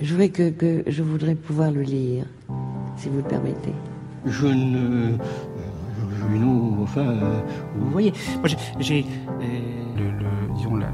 [0.00, 2.24] Je voudrais, que, que, je voudrais pouvoir le lire,
[2.96, 3.74] si vous le permettez.
[4.26, 5.12] Je ne.
[6.32, 7.00] Non, enfin.
[7.06, 7.40] euh,
[7.76, 9.04] Vous voyez, moi j'ai.
[9.04, 9.44] euh,
[9.96, 10.92] Le, le- disons la-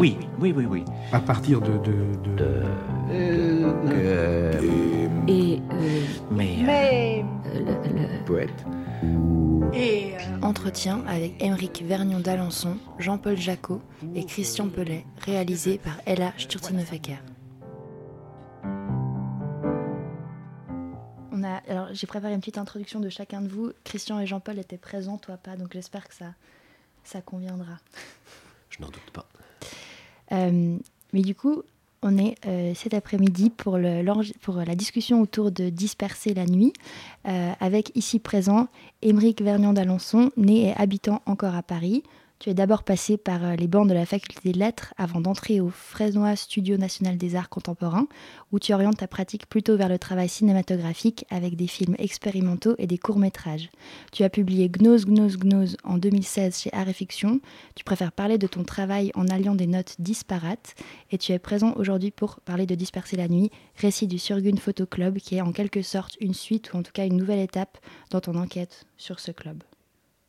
[0.00, 0.84] Oui, oui, oui, oui.
[1.12, 2.62] à partir de, de, de-
[3.10, 4.52] euh,
[5.28, 6.58] Et euh, Mais.
[6.62, 7.24] euh, Mais.
[7.54, 7.60] le-
[8.00, 8.64] le- Poète.
[9.74, 10.14] Et.
[10.14, 13.80] euh, Entretien avec Émeric Vergnon d'Alençon, Jean-Paul Jacot
[14.16, 17.18] et Christian Pellet, réalisé par Ella Sturzenhofer.
[21.92, 23.72] J'ai préparé une petite introduction de chacun de vous.
[23.84, 26.34] Christian et Jean-Paul étaient présents, toi pas, donc j'espère que ça,
[27.04, 27.78] ça conviendra.
[28.70, 29.28] Je n'en doute pas.
[30.32, 30.76] Euh,
[31.12, 31.62] mais du coup,
[32.02, 34.02] on est euh, cet après-midi pour, le-
[34.40, 36.72] pour la discussion autour de Disperser la nuit,
[37.28, 38.68] euh, avec ici présent
[39.02, 42.02] Émeric Vergnon d'Alençon, né et habitant encore à Paris.
[42.42, 45.60] Tu es d'abord passé par euh, les bancs de la faculté de lettres avant d'entrer
[45.60, 48.08] au Fresnois Studio National des Arts Contemporains,
[48.50, 52.88] où tu orientes ta pratique plutôt vers le travail cinématographique avec des films expérimentaux et
[52.88, 53.70] des courts-métrages.
[54.10, 57.38] Tu as publié Gnose, Gnose, Gnose en 2016 chez Art et Fiction.
[57.76, 60.74] Tu préfères parler de ton travail en alliant des notes disparates
[61.12, 64.84] et tu es présent aujourd'hui pour parler de Disperser la nuit, récit du Surgun Photo
[64.84, 67.78] Club qui est en quelque sorte une suite ou en tout cas une nouvelle étape
[68.10, 69.62] dans ton enquête sur ce club.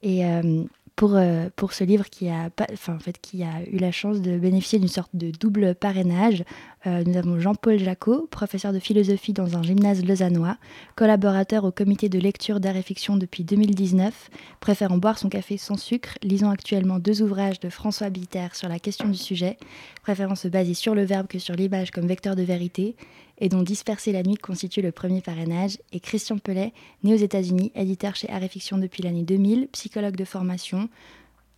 [0.04, 3.78] Et euh, pour, euh, pour ce livre qui a, pas, en fait, qui a eu
[3.78, 6.44] la chance de bénéficier d'une sorte de double parrainage,
[6.86, 10.58] euh, nous avons Jean-Paul Jacot, professeur de philosophie dans un gymnase lausannois,
[10.96, 15.78] collaborateur au comité de lecture d'art et fiction depuis 2019, préférant boire son café sans
[15.78, 19.58] sucre, lisant actuellement deux ouvrages de François Bitter sur la question du sujet,
[20.02, 22.96] préférant se baser sur le verbe que sur l'image comme vecteur de vérité,
[23.40, 27.72] et dont Disperser la nuit constitue le premier parrainage, et Christian Pellet, né aux États-Unis,
[27.76, 30.90] éditeur chez Art et Fiction depuis l'année 2000, psychologue de formation,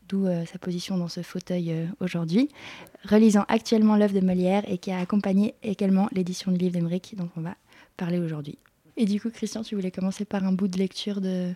[0.09, 2.49] d'où euh, sa position dans ce fauteuil euh, aujourd'hui,
[3.07, 7.29] relisant actuellement l'œuvre de Molière et qui a accompagné également l'édition du livre d'Emeric dont
[7.35, 7.55] on va
[7.97, 8.57] parler aujourd'hui.
[8.97, 11.53] Et du coup, Christian, tu voulais commencer par un bout de lecture de...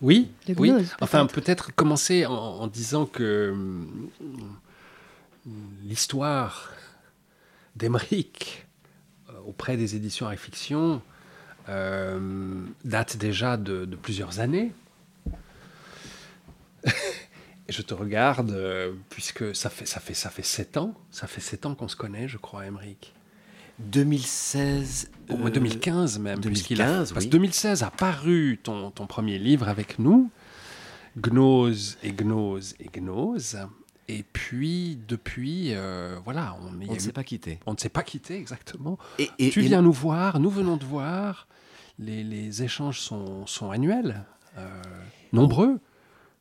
[0.00, 0.72] Oui, De oui.
[1.00, 1.74] Enfin, peut-être.
[1.74, 4.10] commencer en, en disant que hum,
[5.82, 6.72] l'histoire
[7.74, 8.66] d'Emeric
[9.28, 11.02] euh, auprès des éditions Fiction
[11.68, 14.72] euh, date déjà de, de plusieurs années.
[17.68, 21.26] Et je te regarde, euh, puisque ça fait, ça, fait, ça fait sept ans, ça
[21.26, 23.12] fait sept ans qu'on se connaît, je crois, Emeric.
[23.78, 25.10] 2016.
[25.28, 26.40] Au moins euh, 2015 même.
[26.40, 27.30] puisqu'il a- 2015, parce oui.
[27.30, 30.30] que 2016 a paru ton, ton premier livre avec nous,
[31.16, 33.58] Gnose et Gnose et Gnose.
[34.10, 37.60] Et puis, depuis, euh, voilà, on, ne s'est pas quitté.
[37.66, 38.98] on ne s'est pas quitté exactement.
[39.18, 41.46] Et, et- tu et- viens nous voir, nous venons te voir.
[41.98, 44.24] Les, les échanges sont, sont annuels,
[44.56, 44.66] euh,
[45.32, 45.78] nombreux.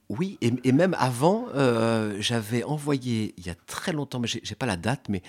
[0.10, 4.56] Oui, et, et même avant, euh, j'avais envoyé, il y a très longtemps, mais j'ai
[4.56, 5.22] pas la date, mais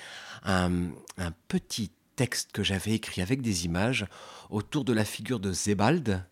[0.45, 0.71] un,
[1.17, 4.07] un petit texte que j'avais écrit avec des images
[4.51, 6.23] autour de la figure de Sebald,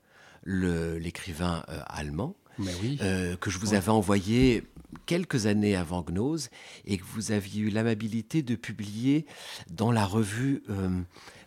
[0.44, 2.98] l'écrivain euh, allemand, Mais oui.
[3.02, 4.64] euh, que je vous avais envoyé
[5.06, 6.48] quelques années avant Gnose
[6.84, 9.26] et que vous aviez eu l'amabilité de publier
[9.70, 10.88] dans la revue euh,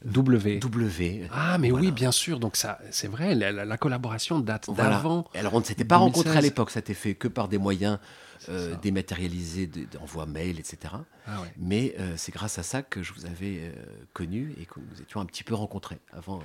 [0.06, 0.60] W.
[0.60, 1.28] W.
[1.32, 2.40] Ah, mais oui, bien sûr.
[2.40, 4.92] Donc, ça, c'est vrai, la, la- la collaboration date Voilà.
[4.92, 5.26] d'avant.
[5.36, 6.16] Alors on ne s'était pas 2016.
[6.18, 8.00] rencontrés à l'époque, ça n'était fait que par des moyens
[8.48, 10.94] euh, dématérialisés de- d'envoi mail, etc.
[11.28, 11.52] Ah ouais.
[11.58, 13.72] Mais euh, c'est grâce à ça que je vous avais euh,
[14.14, 16.40] connu et que nous étions un petit peu rencontrés avant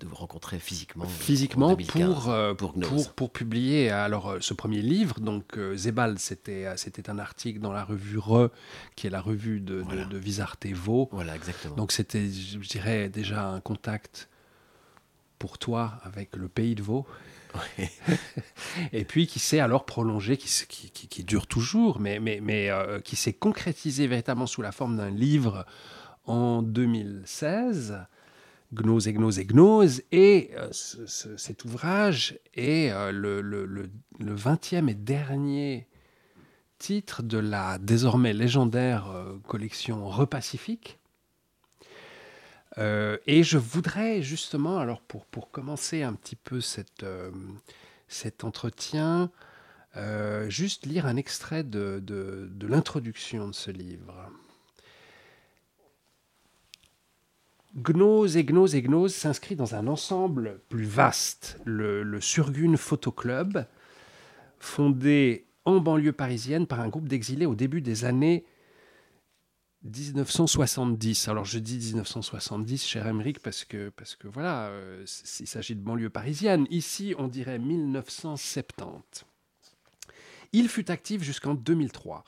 [0.00, 1.04] de vous rencontrer physiquement.
[1.04, 5.20] euh, en physiquement 2015, pour, euh, pour pour, pour, publier alors euh, ce premier livre.
[5.20, 8.48] Donc euh, Zebal, c'était c'était un article dans la revue Re,
[8.96, 10.04] qui est la revue de, Voilà.
[10.06, 11.08] de Visarte Vaux.
[11.12, 11.76] Voilà, exactement.
[11.76, 14.28] Donc c'était, je dirais, déjà un contact
[15.38, 17.06] pour toi avec le pays de Vaud.
[18.92, 22.70] et puis qui s'est alors prolongé, qui, qui, qui- qui dure toujours, mais, mais, mais
[22.70, 25.66] euh, qui s'est concrétisé véritablement sous la forme d'un livre
[26.26, 27.98] en 2016,
[28.72, 33.90] Gnose et Gnose et Gnose, et ce- ce- cet ouvrage est euh, le, le, le,
[34.20, 35.88] le 20e et dernier
[36.78, 40.98] titre de la désormais légendaire euh, collection Repacifique.
[42.78, 49.30] Euh, et je voudrais justement, alors pour, commencer un petit peu cet entretien,
[50.46, 52.00] juste lire un extrait de
[52.68, 54.14] l'introduction de ce livre.
[57.76, 63.12] Gnose et Gnose et Gnose s'inscrit dans un ensemble plus vaste, le, le Surgun Photo
[63.12, 63.66] Club,
[64.58, 68.44] fondé en banlieue parisienne par un groupe d'exilés au début des années
[69.84, 71.28] 1970.
[71.28, 75.04] Alors je dis 1970, cher Emmerich, parce que, parce que voilà, euh,
[75.40, 76.66] il s'agit de banlieue parisienne.
[76.70, 79.24] Ici, on dirait 1970.
[80.52, 82.24] Il fut actif jusqu'en 2003.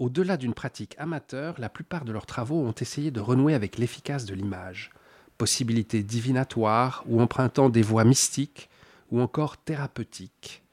[0.00, 4.24] Au-delà d'une pratique amateur, la plupart de leurs travaux ont essayé de renouer avec l'efficace
[4.24, 4.90] de l'image,
[5.38, 8.68] possibilité divinatoire ou empruntant des voies mystiques
[9.12, 10.64] ou encore thérapeutiques.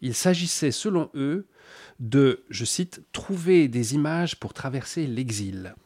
[0.00, 1.46] Il s'agissait, selon eux,
[2.00, 5.76] de, je cite, trouver des images pour traverser l'exil.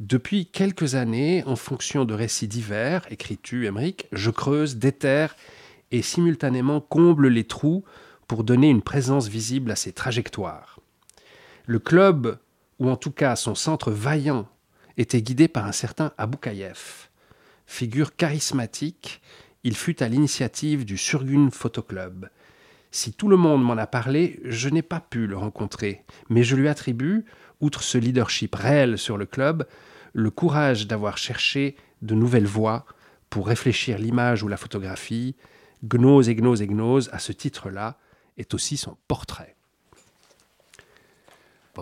[0.00, 5.36] Depuis quelques années, en fonction de récits divers, écris-tu, Emmerich, je creuse, déterre
[5.90, 7.84] et simultanément comble les trous
[8.28, 10.75] pour donner une présence visible à ces trajectoires.
[11.68, 12.38] Le club,
[12.78, 14.48] ou en tout cas son centre vaillant,
[14.96, 17.10] était guidé par un certain Aboukaïef.
[17.66, 19.20] Figure charismatique,
[19.64, 22.30] il fut à l'initiative du Surgun Photo Club.
[22.92, 26.54] Si tout le monde m'en a parlé, je n'ai pas pu le rencontrer, mais je
[26.54, 27.24] lui attribue,
[27.60, 29.66] outre ce leadership réel sur le club,
[30.12, 32.86] le courage d'avoir cherché de nouvelles voies
[33.28, 35.34] pour réfléchir l'image ou la photographie.
[35.82, 37.98] Gnose et gnose et gnose, à ce titre-là,
[38.38, 39.55] est aussi son portrait.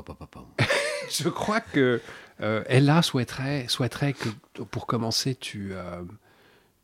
[1.10, 2.00] je crois que
[2.40, 4.28] euh, Ella souhaiterait, souhaiterait que,
[4.62, 6.02] pour commencer, tu, euh,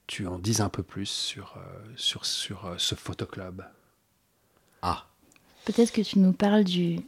[0.07, 1.61] tu en dises un peu plus sur, euh,
[1.97, 3.63] sur, sur euh, ce photoclub.
[4.83, 5.07] Ah,
[5.65, 7.01] Peut-être que tu nous parles du,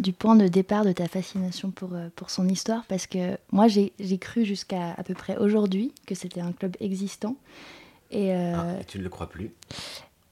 [0.00, 3.68] du point de départ de ta fascination pour, euh, pour son histoire, parce que moi
[3.68, 7.36] j'ai j'ai cru jusqu'à à peu près aujourd'hui que c'était un club existant.
[8.10, 9.52] Et, euh, ah, et tu ne le crois plus?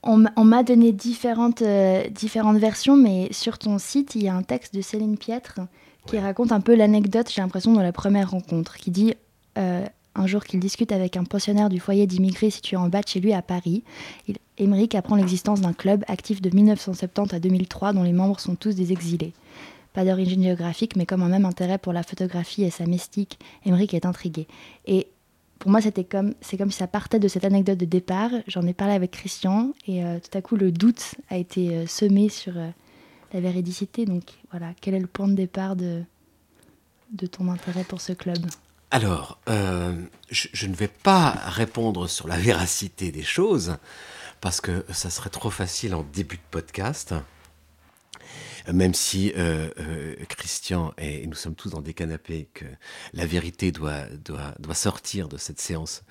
[0.03, 4.43] On, m'a donné différentes, euh, différentes versions, mais sur ton site, il y a un
[4.43, 5.61] texte de Céline Pietre
[6.07, 9.15] qui raconte un peu l'anecdote, j'ai l'impression, de la première rencontre, qui dit
[9.59, 9.85] euh,
[10.15, 13.21] un jour qu'il discute avec un pensionnaire du foyer d'immigrés situé en bas de chez
[13.21, 13.83] lui à Paris.
[14.27, 18.55] Il, Émeric apprend l'existence d'un club actif de 1970 à 2003 dont les membres sont
[18.55, 19.33] tous des exilés.
[19.93, 23.95] Pas d'origine géographique, mais comme un même intérêt pour la photographie et sa mystique, Émeric
[23.95, 24.47] est intrigué.
[24.87, 25.09] Et
[25.59, 28.31] pour moi, c'était comme, c'est comme si ça partait de cette anecdote de départ.
[28.47, 31.87] J'en ai parlé avec Christian et euh, tout à coup, le doute a été euh,
[31.87, 32.69] semé sur euh,
[33.33, 34.05] la véridicité.
[34.05, 36.03] Donc voilà, quel est le point de départ de,
[37.13, 38.39] de ton intérêt pour ce club?
[38.91, 39.39] Alors,
[40.31, 43.77] je ne vais pas répondre sur la véracité des choses,
[44.41, 47.15] parce que ça serait trop facile en début de podcast.
[48.73, 52.67] Même si euh, euh, Christian et nous sommes tous dans des canapés, que
[53.15, 56.03] la vérité doit, doit, doit sortir de cette séance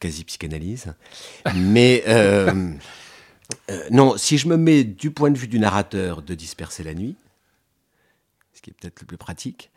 [0.00, 0.94] quasi psychanalyse.
[1.54, 2.72] Mais euh,
[3.70, 6.94] euh, non, si je me mets du point de vue du narrateur de disperser la
[6.94, 7.16] nuit,
[8.52, 9.70] ce qui est peut-être le plus pratique,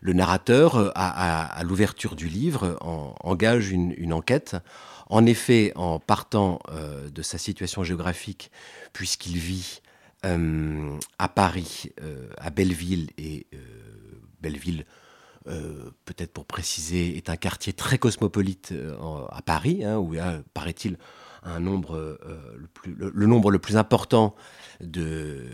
[0.00, 4.56] le narrateur, euh, à, l'ouverture du livre, en- engage une, enquête.
[5.10, 8.50] En effet, en partant euh, de sa situation géographique,
[8.92, 9.87] puisqu'il vit euh,
[10.22, 13.58] à Paris, euh, à Belleville, et euh,
[14.40, 14.84] Belleville,
[15.46, 18.96] euh, peut-être pour préciser, est un quartier très cosmopolite euh,
[19.30, 20.98] à Paris, hein, où il y a, paraît-il,
[21.42, 22.18] un nombre, euh,
[22.84, 24.34] le, nombre le plus important
[24.80, 25.46] de,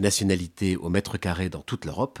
[0.00, 2.20] nationalités au mètre carré dans toute l'Europe.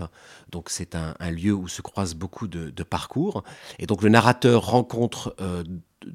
[0.50, 3.44] Donc c'est un, lieu où se croisent beaucoup de, parcours.
[3.78, 5.64] Et donc le narrateur rencontre euh,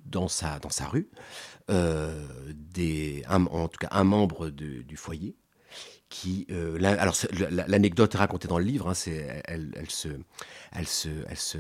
[0.06, 1.10] dans, sa, dans sa rue
[1.70, 5.36] euh, des, un- en tout cas un membre du foyer
[6.10, 7.16] qui euh, alors
[7.68, 10.08] l'anecdote racontée dans le livre hein, c'est elle, se
[10.72, 11.58] elle se elle se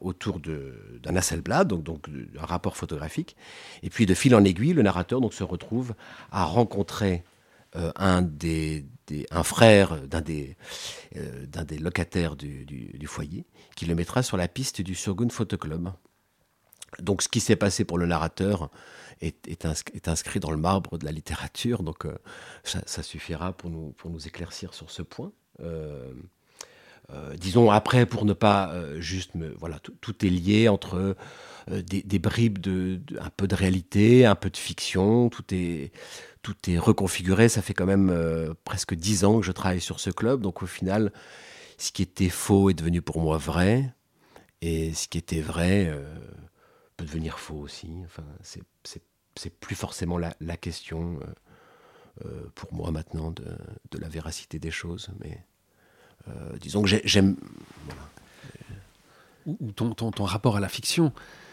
[0.00, 3.36] autour d'un Hasselblad donc donc d'un rapport photographique.
[3.82, 5.94] Et puis de fil en aiguille le narrateur donc se retrouve
[6.30, 7.24] à rencontrer
[7.76, 8.86] euh, un des,
[9.32, 10.56] un frère d'un des
[11.16, 13.44] euh, d'un des locataires du foyer
[13.74, 15.92] qui le mettra sur la piste du Surgun Photo Club
[17.00, 18.70] donc ce qui s'est passé pour le narrateur
[19.26, 22.16] est, est, ins- est inscrit dans le marbre de la littérature, donc euh,
[22.64, 25.32] ça, suffira pour nous, pour nous éclaircir sur ce point.
[25.60, 26.12] Euh,
[27.10, 29.54] euh, disons après, pour ne pas juste me...
[29.58, 31.16] Voilà, tout, est lié entre
[31.68, 35.92] des, bribes de, de- un peu de réalité, un peu de fiction, tout est,
[36.42, 37.48] tout est reconfiguré.
[37.48, 38.10] Ça fait quand même
[38.64, 41.12] presque dix ans que je travaille sur ce club, donc au final,
[41.78, 43.92] ce qui était faux est devenu pour moi vrai,
[44.62, 45.92] et ce qui était vrai
[46.96, 47.90] peut devenir faux aussi.
[48.04, 48.62] Enfin, c'est,
[49.36, 53.44] c'est, plus forcément la, question euh, euh, pour moi maintenant de,
[53.98, 55.44] la véracité des choses, mais
[56.28, 57.36] euh, disons que j'ai- j'aime.
[59.46, 61.12] ou, ton, ton, rapport à la fiction.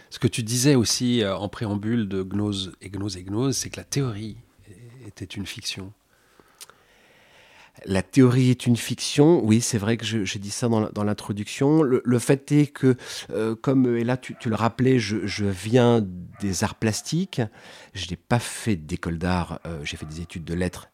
[0.10, 3.78] Ce que tu disais aussi en préambule de Gnose et Gnose et Gnose, c'est que
[3.78, 4.38] la théorie
[5.06, 5.94] était une fiction.
[7.86, 11.82] La théorie est une fiction, oui, c'est vrai que j'ai dit ça dans, l'introduction.
[11.82, 12.96] Le, fait est que,
[13.32, 16.06] euh, comme et là tu, le rappelais, je, viens
[16.42, 17.42] des arts plastiques.
[17.94, 20.90] Je n'ai pas fait d'école d'art, euh, j'ai fait des études de lettres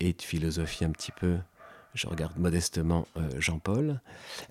[0.00, 1.36] et de philosophie un petit peu.
[1.94, 4.00] Je regarde modestement euh, Jean-Paul.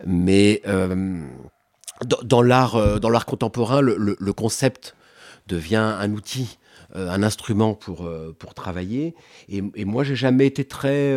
[0.06, 4.96] Mais dans, dans l'art contemporain, le concept
[5.48, 6.58] devient un outil
[6.96, 9.14] un instrument pour, pour travailler.
[9.50, 11.14] Et, moi, j'ai jamais été très.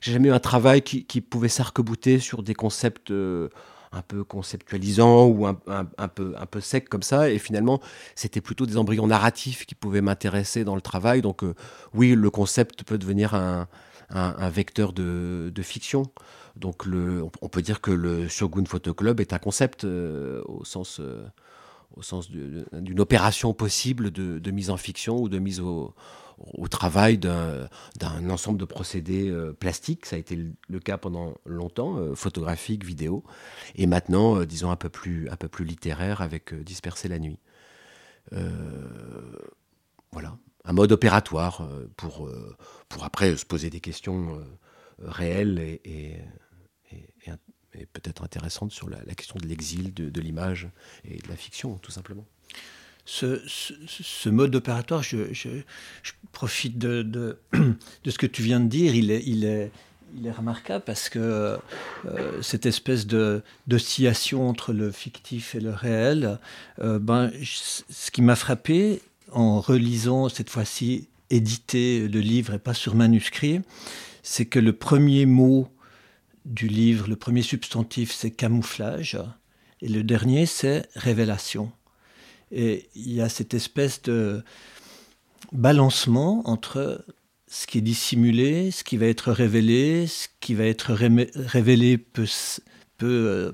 [0.00, 3.12] j'ai jamais eu un travail qui, pouvait s'arc-bouter sur des concepts
[3.92, 7.30] un peu conceptualisant ou un, peu, un peu sec comme ça.
[7.30, 7.80] Et finalement,
[8.14, 11.22] c'était plutôt des embryons narratifs qui pouvaient m'intéresser dans le travail.
[11.22, 11.54] Donc euh,
[11.94, 13.66] oui, le concept peut devenir un,
[14.50, 16.04] vecteur de, fiction.
[16.56, 16.84] Donc
[17.42, 21.00] on peut dire que le Shogun Photo Club est un concept euh, au sens...
[21.96, 25.94] Euh, au sens d'une opération possible de, mise en fiction ou de mise au,
[26.70, 27.68] travail d'un
[28.30, 30.06] ensemble de procédés euh, plastiques.
[30.06, 33.24] Ça a été le, cas pendant longtemps, euh, photographique, vidéo,
[33.74, 37.38] et maintenant, euh, disons, un peu plus, un peu plus littéraire avec Disperser la nuit.
[40.12, 42.30] voilà, un mode opératoire pour,
[42.88, 44.40] pour après se poser des questions
[45.02, 46.16] réelles et,
[47.86, 50.68] peut-être intéressantes sur la, question de l'exil, de, de l'image
[51.04, 52.26] et de la fiction, tout simplement.
[53.10, 55.16] Ce, mode opératoire, je,
[56.32, 57.02] profite de,
[57.52, 59.70] de, ce que tu viens de dire, il est,
[60.36, 63.06] remarquable parce que euh, cette espèce
[63.66, 66.38] d'oscillation entre le fictif et le réel,
[66.80, 69.00] euh, ben, ce qui m'a frappé
[69.32, 73.60] en relisant cette fois-ci édité le livre et pas sur manuscrit,
[74.22, 75.68] c'est que le premier mot
[76.48, 79.18] du livre, le premier substantif, c'est camouflage,
[79.80, 81.70] et le dernier, c'est révélation.
[82.50, 84.42] Et il y a cette espèce de
[85.52, 87.04] balancement entre
[87.46, 92.26] ce qui est dissimulé, ce qui va être révélé, ce qui va être révélé peut,
[93.02, 93.52] euh,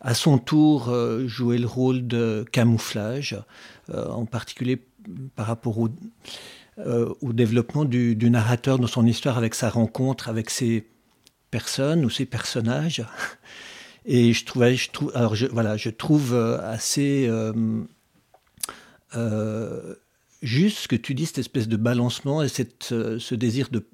[0.00, 3.36] à son tour euh, jouer le rôle de camouflage,
[3.90, 4.80] euh, en particulier
[5.34, 5.88] par rapport au,
[7.32, 10.86] développement du, narrateur dans son histoire avec sa rencontre avec ces
[11.58, 13.02] personnes ou ces personnages.
[14.06, 17.28] Et je trouve, alors voilà, je trouve assez
[19.16, 19.94] euh,
[20.42, 23.86] juste ce que tu dis, cette espèce de balancement et cette, euh, ce désir de,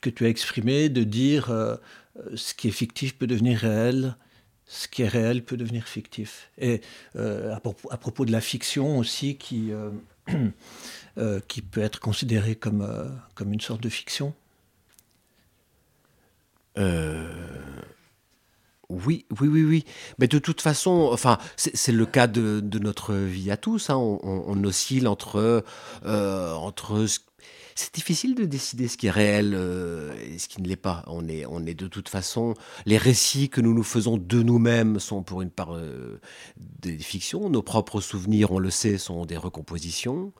[0.00, 1.76] que tu as exprimé de dire euh,
[2.34, 4.16] ce qui est fictif peut devenir réel,
[4.66, 6.50] ce qui est réel peut devenir fictif.
[6.58, 6.80] Et
[7.14, 9.72] à, propos, de la fiction aussi, qui,
[11.48, 12.88] qui peut être considérée comme,
[13.34, 14.32] comme une sorte de fiction.
[18.90, 19.84] Oui, oui, oui, oui.
[20.18, 23.90] Mais de toute façon, enfin, c'est le cas de, notre vie à tous.
[23.90, 23.96] Hein.
[23.96, 25.64] On, oscille entre,
[26.04, 27.06] euh, entre.
[27.76, 31.02] C'est difficile de décider ce qui est réel euh, et ce qui ne l'est pas.
[31.08, 32.54] On est, on est de toute façon.
[32.86, 36.20] Les récits que nous nous faisons de nous-mêmes sont pour une part euh,
[36.56, 37.50] des fictions.
[37.50, 40.32] Nos propres souvenirs, on le sait, sont des recompositions.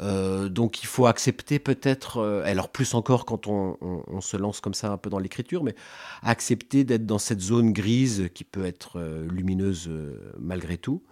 [0.00, 4.74] Euh, donc il faut accepter peut-être, euh, alors plus encore quand on, se lance comme
[4.74, 5.74] ça un peu dans l'écriture, mais
[6.22, 9.90] accepter d'être dans cette zone grise qui peut être euh, lumineuse
[10.38, 11.02] malgré tout.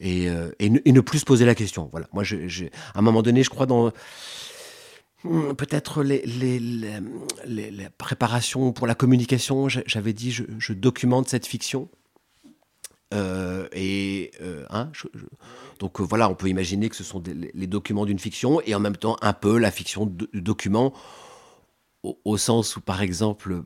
[0.00, 0.28] Et,
[0.60, 1.88] ne, plus se poser la question.
[1.90, 2.06] Voilà.
[2.12, 3.90] Moi, à un moment donné, je crois dans
[5.24, 9.68] hmm, peut-être les, les, préparations pour la communication.
[9.68, 11.88] J'avais dit, je, documente cette fiction.
[13.12, 14.30] Et
[14.70, 15.06] hein, je,
[15.78, 18.80] donc euh, voilà, on peut imaginer que ce sont les documents d'une fiction et en
[18.80, 20.92] même temps un peu la fiction du document,
[22.02, 23.62] au, sens où par exemple,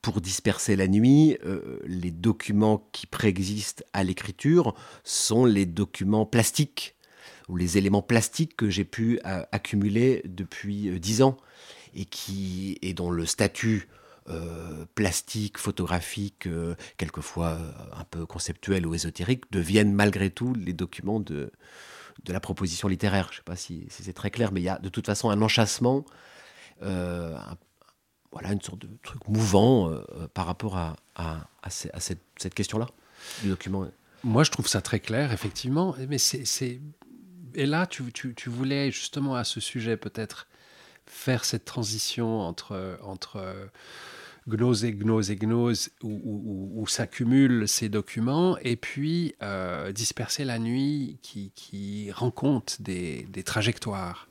[0.00, 4.74] pour disperser la nuit, euh, les documents qui préexistent à l'écriture
[5.04, 6.96] sont les documents plastiques
[7.48, 11.36] ou les éléments plastiques que j'ai pu euh, accumuler depuis dix ans
[11.94, 13.88] et qui et dont le statut
[14.28, 20.72] euh, plastiques, photographiques, euh, quelquefois euh, un peu conceptuels ou ésotériques, deviennent malgré tout les
[20.72, 21.50] documents de,
[22.24, 23.28] de la proposition littéraire.
[23.30, 25.30] Je ne sais pas si, c'est très clair, mais il y a de toute façon
[25.30, 26.04] un enchâssement,
[26.80, 29.92] voilà, une sorte de truc mouvant
[30.34, 32.86] par rapport à, à, cette, cette question-là,
[33.42, 33.86] du document.
[34.22, 35.96] Moi, je trouve ça très clair, effectivement.
[36.08, 36.80] Mais c'est,
[37.54, 40.46] Et là, tu, tu, tu, voulais justement à ce sujet peut-être
[41.12, 43.70] faire cette transition entre, entre
[44.48, 51.18] gnose et gnose et gnose, où, s'accumulent ces documents, et puis euh, disperser la nuit
[51.22, 54.28] qui, qui rend compte des, trajectoires.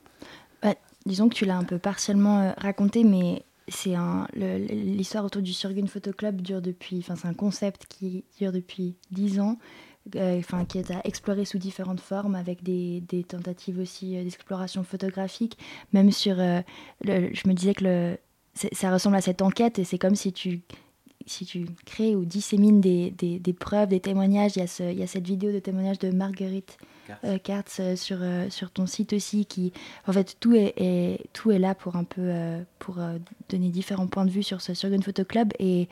[0.61, 3.95] Bah, disons que tu l'as un peu partiellement euh, raconté, mais c'est
[4.33, 8.95] l'histoire autour du Surgun Photo Club dure depuis, enfin c'est un concept qui dure depuis
[9.11, 9.57] dix ans,
[10.15, 15.58] enfin qui est à explorer sous différentes formes, avec des, des tentatives aussi d'exploration photographique,
[15.93, 18.17] même sur, je me disais que le
[18.53, 20.62] ça ressemble à cette enquête et c'est comme si tu,
[21.25, 24.55] si tu crées ou dissémines des, des, des preuves, des témoignages.
[24.55, 26.77] Il y, a ce, il y, a cette vidéo de témoignage de Marguerite
[27.24, 27.38] euh,
[27.79, 29.46] euh, sur, euh, sur ton site aussi.
[29.46, 29.72] Qui,
[30.08, 32.31] en fait, tout est, est tout est là pour un peu
[32.79, 33.00] pour
[33.50, 35.53] donner différents points de vue sur ce Surgun Photo Club.
[35.60, 35.88] Et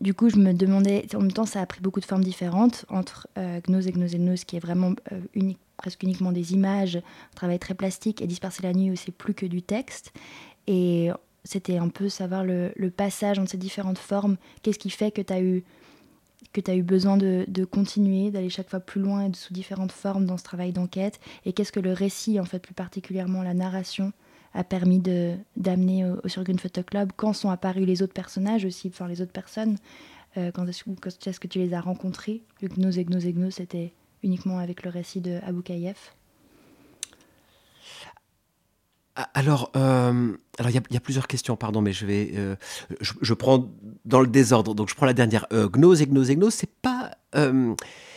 [0.00, 2.84] du coup, je me demandais, en même temps, ça a pris beaucoup de formes différentes
[2.88, 6.96] entre euh, Gnose et Gnose et Gnose, qui est vraiment euh, presque uniquement des images,
[6.96, 10.12] un travail très plastique, et Disperser la nuit où c'est plus que du texte.
[10.68, 11.10] Et
[11.44, 14.36] c'était un peu savoir le, passage entre ces différentes formes.
[14.62, 15.64] Qu'est-ce qui fait que tu as eu
[16.52, 20.26] que eu besoin de, de continuer, d'aller chaque fois plus loin et sous différentes formes
[20.26, 21.20] dans ce travail d'enquête?
[21.44, 24.12] Et qu'est-ce que le récit, en fait, plus particulièrement la narration,
[24.54, 25.00] a permis
[25.56, 27.12] d'amener au, Surgun Photo Club.
[27.16, 29.76] Quand sont apparus les autres personnages aussi, enfin les autres personnes
[30.36, 32.42] euh, Quand est-ce est que tu les as rencontrés?
[32.60, 35.62] Vu que Gnose et Gnose et Gnose, c'était uniquement avec le récit de Abou
[39.34, 42.54] alors, euh, alors il y, a plusieurs questions, pardon, mais je vais, euh,
[43.00, 43.68] je, prends
[44.04, 44.74] dans le désordre.
[44.76, 45.46] Donc, je prends la dernière.
[45.52, 47.10] Euh, gnose et gnose et gnose, c'est pas,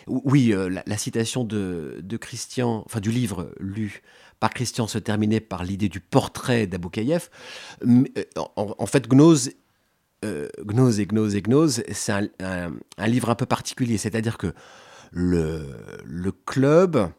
[0.07, 0.53] oui,
[0.85, 4.03] la, citation de, Christian, enfin du livre lu
[4.39, 7.31] par Christian se terminait par l'idée du portrait d'Aboukaïef.
[8.35, 9.51] En, en, fait, gnose,
[10.23, 14.53] gnose et gnose et gnose, c'est un, livre un peu particulier, c'est-à-dire que
[15.11, 17.11] le, club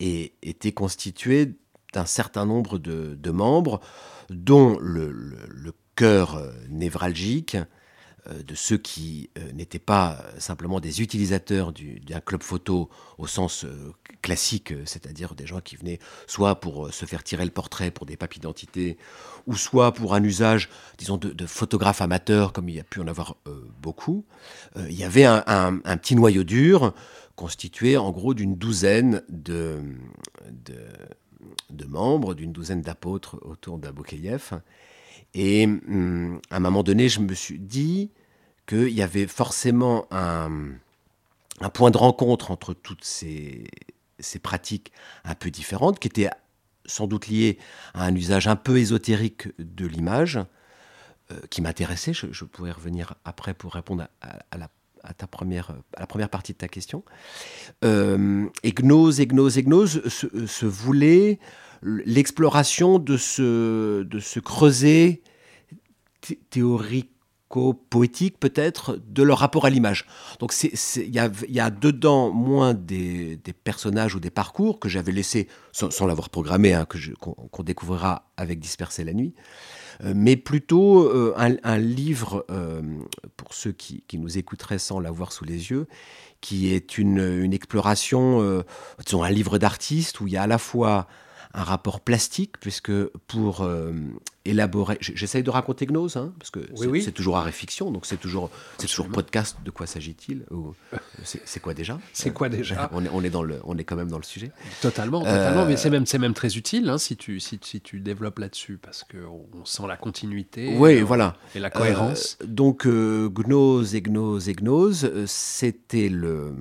[0.00, 1.54] était constitué
[1.92, 3.80] d'un certain nombre de, membres,
[4.30, 7.58] dont le, cœur névralgique
[8.28, 13.64] euh, de ceux qui euh, n'étaient pas simplement des utilisateurs d'un club photo au sens
[13.64, 18.06] euh, classique, c'est-à-dire des gens qui venaient soit pour se faire tirer le portrait pour
[18.06, 18.96] des papiers d'identité,
[19.48, 20.68] ou soit pour un usage,
[20.98, 23.36] disons, de, de photographes amateurs, comme il y a pu en avoir
[23.80, 24.24] beaucoup.
[24.76, 26.94] il y avait un, petit noyau dur
[27.34, 29.80] constitué en gros d'une douzaine de
[31.70, 34.60] de membres, d'une douzaine d'apôtres autour d'Aboukeyev.
[35.34, 38.10] Et hum, à un moment donné, je me suis dit
[38.66, 40.72] qu'il y avait forcément un,
[41.60, 43.66] un, point de rencontre entre toutes ces,
[44.18, 44.92] ces, pratiques
[45.24, 46.30] un peu différentes, qui étaient
[46.86, 47.58] sans doute liées
[47.94, 50.38] à un usage un peu ésotérique de l'image,
[51.30, 52.12] euh, qui m'intéressait.
[52.12, 54.68] Je, je, pourrais revenir après pour répondre à, à la
[55.02, 57.04] à, ta première, à la première partie de ta question.
[57.84, 61.38] Euh, et Gnose et Gnose et Gnose se, voulait
[61.82, 65.22] l'exploration de ce, de ce creuset
[67.52, 70.06] théorico-poétique peut-être de leur rapport à l'image.
[70.38, 74.88] Donc il y a, y a, dedans moins des, des, personnages ou des parcours que
[74.88, 76.86] j'avais laissés, sans, l'avoir programmé, hein,
[77.20, 79.34] qu'on qu découvrira avec Disperser la nuit,
[80.04, 82.82] euh, mais plutôt euh, un, livre, euh,
[83.36, 85.86] pour ceux qui, nous écouteraient sans l'avoir sous les yeux,
[86.40, 88.64] qui est une, exploration,
[89.04, 91.06] disons un livre d'artiste où il y a à la fois
[91.54, 92.92] un rapport plastique, puisque
[93.26, 93.92] pour euh,
[94.44, 94.96] élaborer.
[95.00, 97.12] J'essaye de raconter Gnose, hein, parce que oui, c'est oui.
[97.12, 99.56] toujours arrêt fiction, donc c'est toujours, toujours podcast.
[99.64, 100.44] De quoi s'agit-il
[101.22, 103.96] C'est quoi déjà C'est quoi déjà on est, on, est dans le, on est quand
[103.96, 104.50] même dans le sujet.
[104.80, 105.66] Totalement, totalement euh...
[105.66, 109.04] mais c'est même, même très utile hein, si, tu, si, si tu développes là-dessus, parce
[109.04, 111.36] qu'on sent la continuité oui, et, voilà.
[111.54, 112.38] et la cohérence.
[112.42, 116.54] Euh, donc, euh, Gnose et Gnose et Gnose, euh, c'était le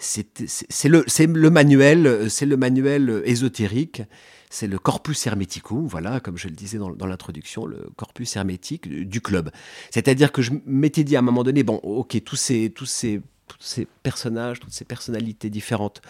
[0.00, 4.02] c'est le, le manuel, c'est le manuel ésotérique,
[4.50, 8.88] c'est le corpus hermeticum, voilà, comme je le disais dans, dans l'introduction, le corpus hermétique
[8.88, 9.50] du club.
[9.90, 13.20] C'est-à-dire que je m'étais dit à un moment donné, bon, ok, tous ces, tous ces,
[13.46, 16.02] tous ces personnages, toutes ces personnalités différentes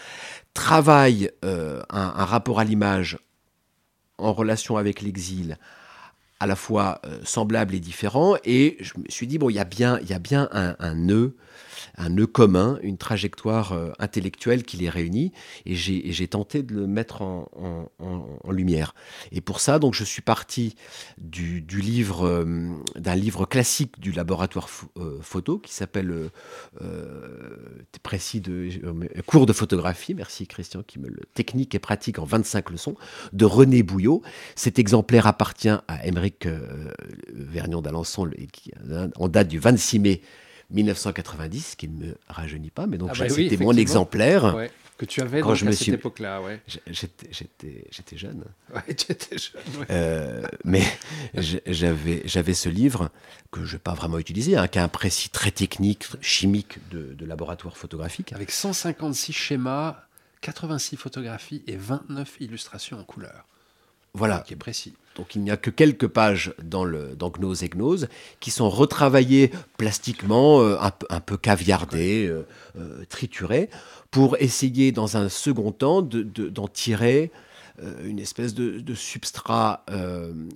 [0.55, 3.19] travaillent euh, un, rapport à l'image
[4.17, 5.59] en relation avec l'exil
[6.39, 9.59] à la fois euh, semblable et différent, et je me suis dit, bon, il y
[9.59, 11.37] a bien, il y a bien un, un nœud
[11.97, 15.33] un nœud commun, une trajectoire euh, intellectuelle qui les réunit,
[15.67, 17.49] et j'ai tenté de le mettre en,
[18.51, 18.95] lumière.
[19.33, 20.75] Et pour ça, donc, je suis parti
[21.19, 26.29] du, livre, euh, d'un livre classique du laboratoire euh, photo qui s'appelle euh,
[26.83, 27.57] euh
[28.03, 28.69] précis de
[29.27, 30.15] cours de photographie.
[30.15, 32.95] Merci Christian qui me le technique et pratique en 25 leçons
[33.33, 34.23] de René Bouillot.
[34.57, 36.49] Cet exemplaire appartient à Émeric
[37.33, 38.29] Vernion d'Alençon
[39.17, 40.23] en date du 26 mai
[40.71, 44.55] 1990, qui ne me rajeunit pas, mais donc ah bah c'était oui, mon exemplaire.
[44.55, 45.87] Ouais, que tu avais quand je me à suis...
[45.87, 46.43] cette époque-là.
[46.43, 46.61] Ouais.
[46.87, 48.45] J'étais jeune.
[48.75, 49.63] Ouais, j'étais jeune.
[49.79, 49.87] Ouais.
[49.91, 50.83] Euh, mais
[51.35, 53.11] j'avais ce livre
[53.51, 57.15] que je n'ai pas vraiment utilisé, hein, qui a un précis très technique, chimique de,
[57.15, 58.33] de laboratoire photographique.
[58.35, 60.05] Avec 156 schémas,
[60.43, 63.47] 86 photographies et 29 illustrations en couleur.
[64.13, 64.41] Voilà.
[64.41, 64.95] Qui est précis.
[65.17, 68.71] Donc il n'y a que quelques pages dans, le, dans Gnose et Gnose qui sont
[68.71, 72.47] retravaillées plastiquement, euh, un, un, peu caviardées, euh,
[72.79, 73.71] euh, triturées,
[74.11, 77.31] pour essayer dans un second temps d'en de, de, tirer
[78.05, 79.87] une espèce de, de substrat.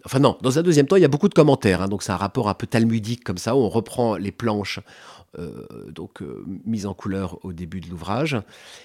[0.05, 2.13] Enfin non, dans un deuxième temps, il y a beaucoup de commentaires, hein, donc c'est
[2.13, 4.81] un rapport un peu talmudique comme ça, où on reprend les planches.
[5.89, 6.23] donc
[6.67, 8.37] mises en couleur au début de l'ouvrage,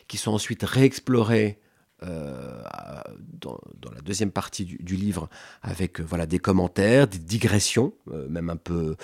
[0.07, 1.59] qui sont ensuite réexplorées
[2.03, 2.61] euh,
[3.41, 3.59] dans,
[3.93, 5.29] la deuxième partie du, livre
[5.61, 8.95] avec euh, voilà des commentaires, des digressions, euh, même un peu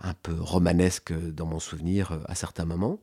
[0.00, 2.98] un peu romanesques dans mon souvenir à certains moments.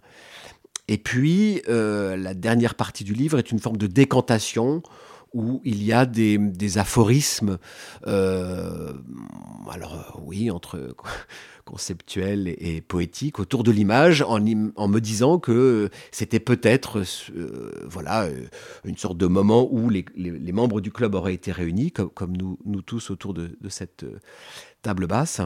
[0.89, 4.81] Et puis la dernière partie du livre est une forme de décantation
[5.33, 7.57] où il y a des, aphorismes,
[8.05, 10.95] alors oui, entre
[11.67, 17.03] conceptuel et, poétique autour de l'image en, me disant que c'était peut-être
[17.35, 18.47] euh, voilà euh,
[18.85, 20.05] une sorte de moment où les,
[20.53, 24.19] membres du club auraient été réunis comme, nous, tous autour de, de cette euh,
[24.81, 25.41] table basse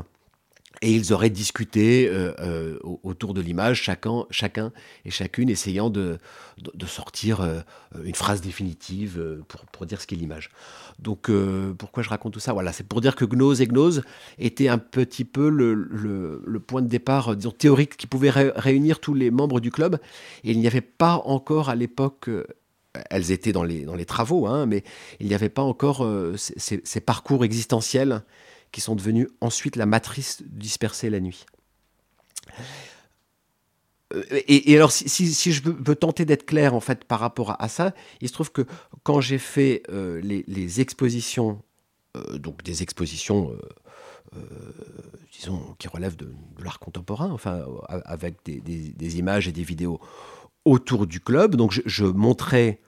[0.82, 4.72] et ils auraient discuté euh, euh, autour de l'image, chacun, chacun
[5.06, 6.18] et chacune essayant de,
[6.58, 7.60] de, sortir euh,
[8.04, 10.50] une phrase définitive pour, pour, dire ce qu'est l'image.
[10.98, 11.30] Donc
[11.78, 12.54] pourquoi je raconte tout ça?
[12.54, 14.04] Voilà, c'est pour dire que Gnose et Gnose
[14.40, 19.00] étaient un petit peu le, le, point de départ, disons, théorique qui pouvait ré réunir
[19.00, 20.00] tous les membres du club.
[20.44, 22.30] Et il n'y avait pas encore à l'époque
[23.10, 24.84] elles étaient dans les, dans les travaux, hein, mais
[25.22, 26.06] il n'y avait pas encore
[26.36, 28.22] ces, parcours existentiels
[28.72, 31.46] qui sont devenus ensuite la matrice dispersée la nuit.
[34.14, 37.94] Euh, et, alors, si, je veux, tenter d'être clair en fait par rapport à, ça,
[38.22, 38.66] il se trouve que
[39.04, 41.62] quand j'ai fait euh, les, expositions,
[42.18, 43.56] euh, donc des expositions,
[45.34, 50.00] disons, qui relèvent de, l'art contemporain, enfin, avec des, images et des vidéos
[50.64, 52.80] autour du club, donc je, je montrais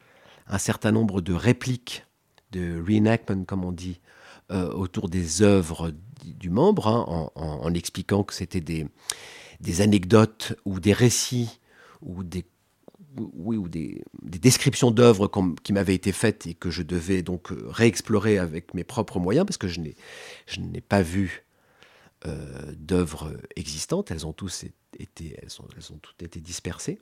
[0.48, 2.06] un certain nombre de répliques,
[2.52, 4.00] de reenactment, comme on dit,
[4.54, 5.92] euh, autour des œuvres
[6.24, 8.88] du membre, hein, en, expliquant que c'était des,
[9.82, 11.60] anecdotes ou des récits
[12.02, 12.46] ou des,
[13.18, 15.30] oui, ou des, des descriptions d'œuvres
[15.64, 19.46] qui m'avaient été faites et que je devais donc euh, réexplorer avec mes propres moyens
[19.46, 21.44] parce que je n'ai pas vu
[22.26, 24.12] euh, d'œuvres existantes.
[24.12, 24.66] Elles ont tous
[25.00, 27.00] été, elles ont toutes été dispersées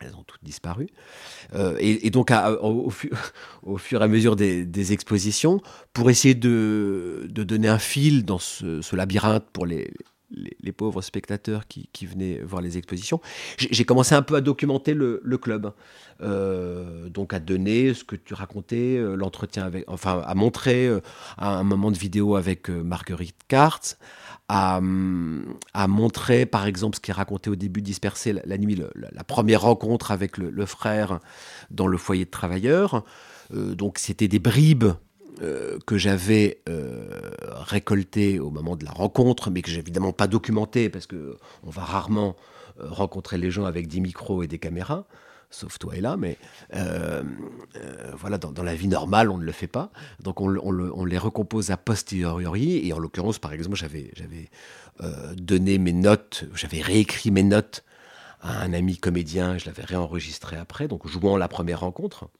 [0.00, 0.88] elles ont toutes disparu.
[1.54, 5.60] Euh, et, donc, à, au, fur et à mesure des, expositions,
[5.92, 9.92] pour essayer de, de, donner un fil dans ce labyrinthe pour les,
[10.32, 13.20] les, pauvres spectateurs qui, venaient voir les expositions,
[13.56, 15.72] j'ai commencé un peu à documenter le, club.
[16.22, 21.00] Euh, donc à donner ce que tu racontais, euh, l'entretien avec, enfin à montrer euh,
[21.36, 23.98] un moment de vidéo avec Marguerite Kartz,
[24.48, 24.80] à,
[25.74, 29.62] à, montrer, par exemple, ce qui est raconté au début Dispersé la, nuit, la, première
[29.62, 31.20] rencontre avec le, frère
[31.70, 33.04] dans le foyer de travailleurs.
[33.52, 34.92] Donc, c'était des bribes
[35.40, 40.26] euh, que j'avais euh, récoltées au moment de la rencontre, mais que j'ai évidemment pas
[40.26, 42.36] documentées parce que on va rarement
[42.80, 45.06] euh, rencontrer les gens avec des micros et des caméras
[45.48, 46.38] sauf toi et là, mais
[48.14, 49.90] voilà, dans, la vie normale, on ne le fait pas.
[50.18, 54.10] Donc on, on, le, on les recompose a posteriori, et en l'occurrence, par exemple, j'avais
[55.36, 57.84] donné mes notes, j'avais réécrit mes notes
[58.40, 62.30] à un ami comédien, je l'avais réenregistré après, donc jouant la première rencontre.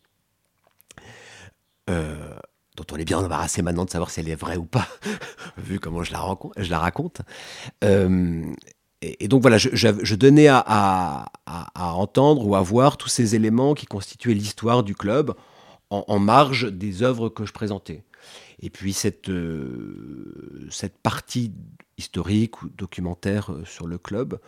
[1.91, 2.37] Euh,
[2.77, 4.89] dont on est bien embarrassé maintenant de savoir si elle est vraie ou pas,
[5.59, 7.21] vu comment je la, je la raconte.
[7.85, 8.45] Euh,
[9.03, 11.27] et, donc voilà, je, donnais à,
[11.77, 15.35] entendre ou à voir tous ces éléments qui constituaient l'histoire du club
[15.91, 18.05] en, marge des œuvres que je présentais.
[18.61, 21.53] Et puis cette, euh, cette partie
[21.99, 24.39] historique ou documentaire euh, sur le club,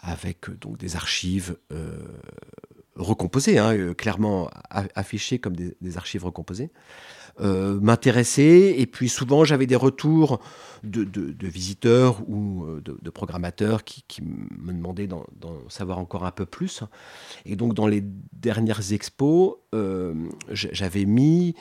[0.00, 1.58] avec donc des archives
[2.94, 6.70] recomposées, hein, clairement affichées comme des archives recomposées,
[7.40, 8.74] euh, m'intéressait.
[8.78, 10.40] Et puis souvent, j'avais des retours
[10.82, 15.24] de, de, visiteurs ou euh, de, de programmateurs qui, me demandaient d'en
[15.68, 16.82] savoir encore un peu plus.
[17.46, 20.14] Et donc, dans les dernières expos, euh,
[20.50, 21.54] j'avais mis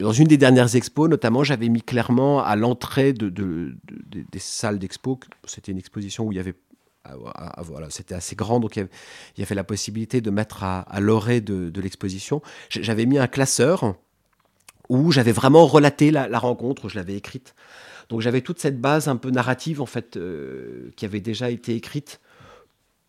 [0.00, 4.38] dans une des dernières expos, notamment, j'avais mis clairement à l'entrée de, de, de, des
[4.40, 6.56] salles d'expo, c'était une exposition où il y avait
[7.04, 8.88] ah, ah, voilà, c'était assez grand, donc il
[9.36, 12.42] y, avait, la possibilité de mettre à, l'orée de l'exposition.
[12.68, 13.94] J'avais mis un classeur
[14.88, 17.54] où j'avais vraiment relaté la, rencontre, je l'avais écrite.
[18.08, 21.74] Donc j'avais toute cette base un peu narrative en fait euh, qui avait déjà été
[21.74, 22.20] écrite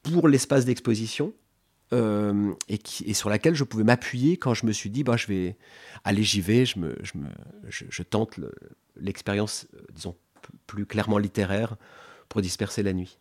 [0.02, 1.34] pour l'espace d'exposition
[1.94, 5.58] euh, et, sur laquelle je pouvais m'appuyer quand je me suis dit bah je vais
[6.04, 7.28] aller j'y vais, je, me, je, me,
[7.70, 8.40] je, tente
[8.96, 10.16] l'expérience le, euh, disons
[10.68, 11.76] plus clairement littéraire
[12.30, 13.18] pour disperser la nuit.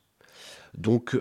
[0.74, 1.20] Donc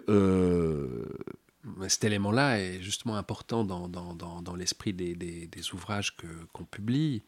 [1.88, 6.64] cet élément-là est justement important dans, dans, dans, dans l'esprit des, des, des, ouvrages qu'on
[6.64, 7.24] qu publie.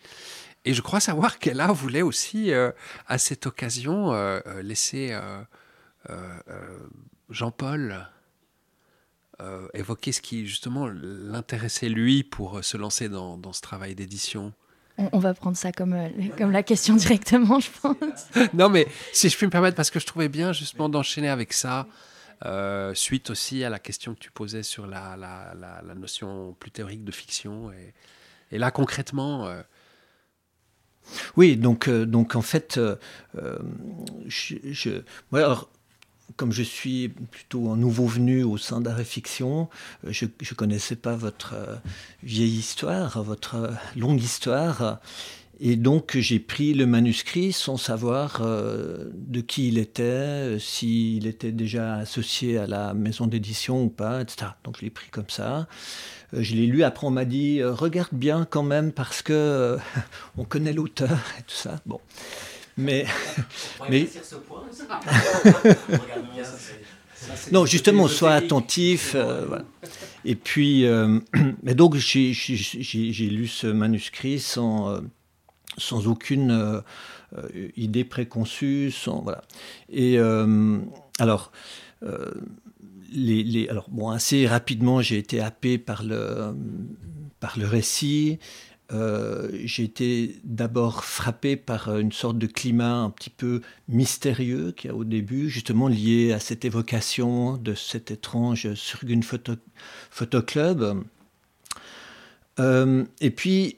[0.65, 2.71] Et je crois savoir qu'Ella voulait aussi, euh,
[3.07, 5.17] à cette occasion, euh, euh laisser
[6.09, 6.39] euh,
[7.29, 8.07] Jean-Paul
[9.73, 14.53] évoquer ce qui, justement, l'intéressait lui pour se lancer dans, dans ce travail d'édition.
[14.97, 15.97] On, on, va prendre ça comme,
[16.37, 18.29] comme la question directement, je pense.
[18.53, 21.51] non, mais si je puis me permettre, parce que je trouvais bien, justement, d'enchaîner avec
[21.51, 21.87] ça.
[22.45, 25.53] Euh, suite aussi à la question que tu posais sur la,
[25.95, 27.71] notion plus théorique de fiction.
[28.51, 29.47] Et, là, concrètement...
[29.47, 29.61] Euh,
[31.35, 32.79] oui, donc, donc en fait,
[35.33, 35.69] alors,
[36.37, 39.69] comme je suis plutôt un nouveau venu au sein d'Art et Fiction,
[40.07, 41.55] je ne connaissais pas votre
[42.23, 45.01] vieille histoire, votre longue histoire.
[45.65, 51.25] Et donc j'ai pris le manuscrit sans savoir euh, de qui il était, euh, s'il
[51.25, 54.51] était déjà associé à la maison d'édition ou pas, etc.
[54.65, 55.69] Donc je l'ai pris comme ça.
[56.33, 59.77] Euh, je l'ai lu, après on m'a dit regarde bien quand même parce que
[60.37, 61.79] on connaît l'auteur et tout ça.
[61.85, 62.01] Bon.
[62.75, 63.05] Mais.
[63.89, 64.09] mais...
[64.21, 64.63] Ce point,
[67.53, 69.15] non, justement, sois attentif.
[69.15, 69.63] Voilà.
[70.25, 70.85] Et puis,
[71.63, 74.99] mais donc j'ai lu ce manuscrit sans
[75.77, 76.81] sans aucune euh,
[77.37, 79.43] euh, idée préconçue, sans voilà.
[79.89, 80.79] Et euh,
[81.19, 81.51] alors.
[83.89, 86.55] Bon, assez rapidement, j'ai été happé par le,
[87.39, 88.39] par le récit.
[88.91, 94.95] j'ai été d'abord frappé par une sorte de climat un petit peu mystérieux qui a
[94.95, 99.53] au début, justement lié à cette évocation de cet étrange Surgun Photo,
[100.09, 101.03] Photo Club.
[102.59, 103.77] et puis,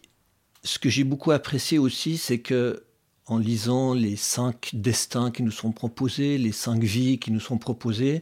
[0.66, 2.84] ce que j'ai beaucoup apprécié aussi, c'est que
[3.28, 7.58] en lisant les cinq destins qui nous sont proposés, les cinq vies qui nous sont
[7.58, 8.22] proposées,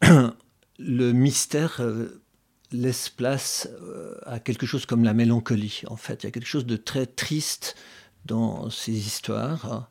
[0.78, 2.22] le mystère euh,
[2.70, 5.82] laisse place euh, à quelque chose comme la mélancolie.
[5.88, 7.76] En fait, il y a quelque chose de très triste
[8.24, 9.90] dans ces histoires.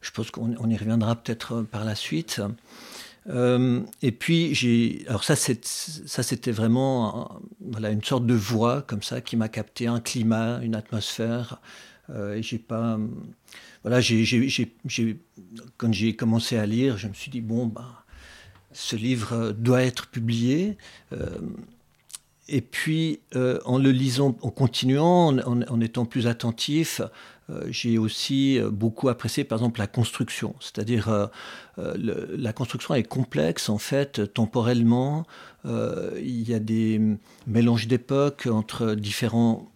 [0.00, 2.40] Je pense qu'on y reviendra peut-être par la suite.
[3.28, 9.20] Euh, et puis j'ai, alors ça, c'était vraiment voilà une sorte de voix comme ça
[9.20, 11.60] qui m'a capté un climat, une atmosphère.
[12.10, 12.98] Euh, et j'ai pas,
[13.82, 14.24] voilà, j'ai,
[15.76, 18.04] quand j'ai commencé à lire, je me suis dit bon bah
[18.72, 20.76] ce livre doit être publié.
[21.12, 21.38] Euh,
[22.50, 23.20] et puis,
[23.66, 27.02] en le lisant, en continuant, en, étant plus attentif,
[27.68, 31.26] j'ai aussi euh, beaucoup apprécié par exemple la construction, c'est-à-dire euh,
[31.76, 35.26] la construction est complexe en fait temporellement.
[35.64, 37.00] il y a des
[37.46, 39.70] mélanges d'époques entre différents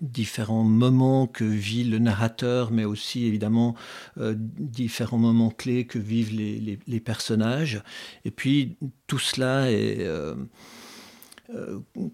[0.00, 3.74] différents moments que vit le narrateur, mais aussi évidemment
[4.16, 7.82] différents moments clés que vivent les, les, personnages.
[8.24, 10.34] Et puis tout cela est, euh,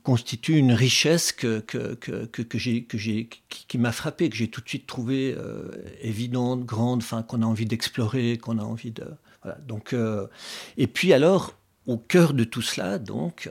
[0.03, 4.61] constitue une richesse que, que, que, que j'ai, j'ai, qui, m'a frappé, que j'ai tout
[4.61, 5.71] de suite trouvé euh,
[6.01, 9.07] évidente, grande, enfin, qu'on a envie d'explorer, qu'on a envie de.
[9.43, 9.59] Voilà.
[9.67, 10.29] Donc, euh,
[10.77, 11.55] et puis alors,
[11.87, 13.51] au cœur de tout cela, donc,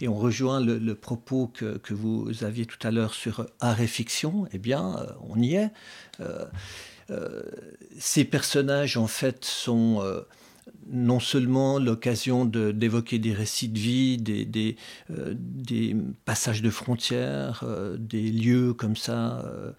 [0.00, 3.86] et on rejoint le, propos que, que, vous aviez tout à l'heure sur art et
[3.86, 5.70] fiction, eh bien, on y est.
[7.98, 10.02] ces personnages, en fait, sont
[10.90, 14.76] non seulement l'occasion d'évoquer des récits de vie, des, des,
[15.10, 19.72] euh, passages de frontières, euh, des lieux comme ça euh,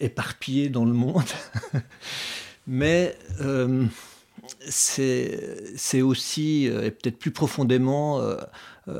[0.00, 1.24] éparpillés dans le monde,
[2.66, 3.16] mais
[4.60, 8.22] c'est aussi, et peut-être plus profondément,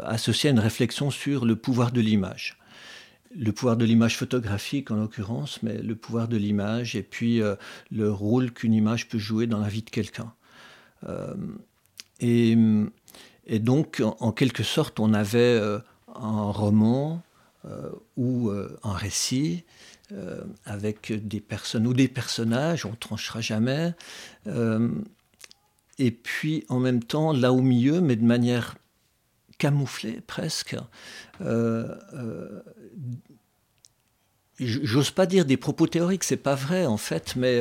[0.04, 2.56] associé à une réflexion sur le pouvoir de l'image
[3.36, 7.42] le pouvoir de l'image photographique en l'occurrence, mais le pouvoir de l'image et puis
[7.90, 10.32] le rôle qu'une image peut jouer dans la vie de quelqu'un.
[11.06, 11.34] Euh,
[12.20, 12.56] et,
[13.58, 15.78] donc, en, quelque sorte, on avait euh,
[16.14, 17.22] un roman
[17.64, 19.64] euh, ou un récit
[20.64, 23.92] avec des personnes ou des personnages, on ne tranchera jamais.
[25.98, 28.76] et puis, en même temps, là au milieu, mais de manière
[29.58, 30.76] camouflée presque,
[34.58, 37.60] j'ose pas dire des propos théoriques, c'est pas vrai en fait, mais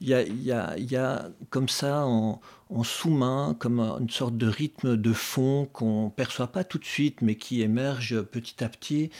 [0.00, 2.40] il y, a, y, a, comme ça en,
[2.82, 7.36] sous-main, comme une sorte de rythme de fond qu'on perçoit pas tout de suite, mais
[7.36, 9.10] qui émerge petit à petit,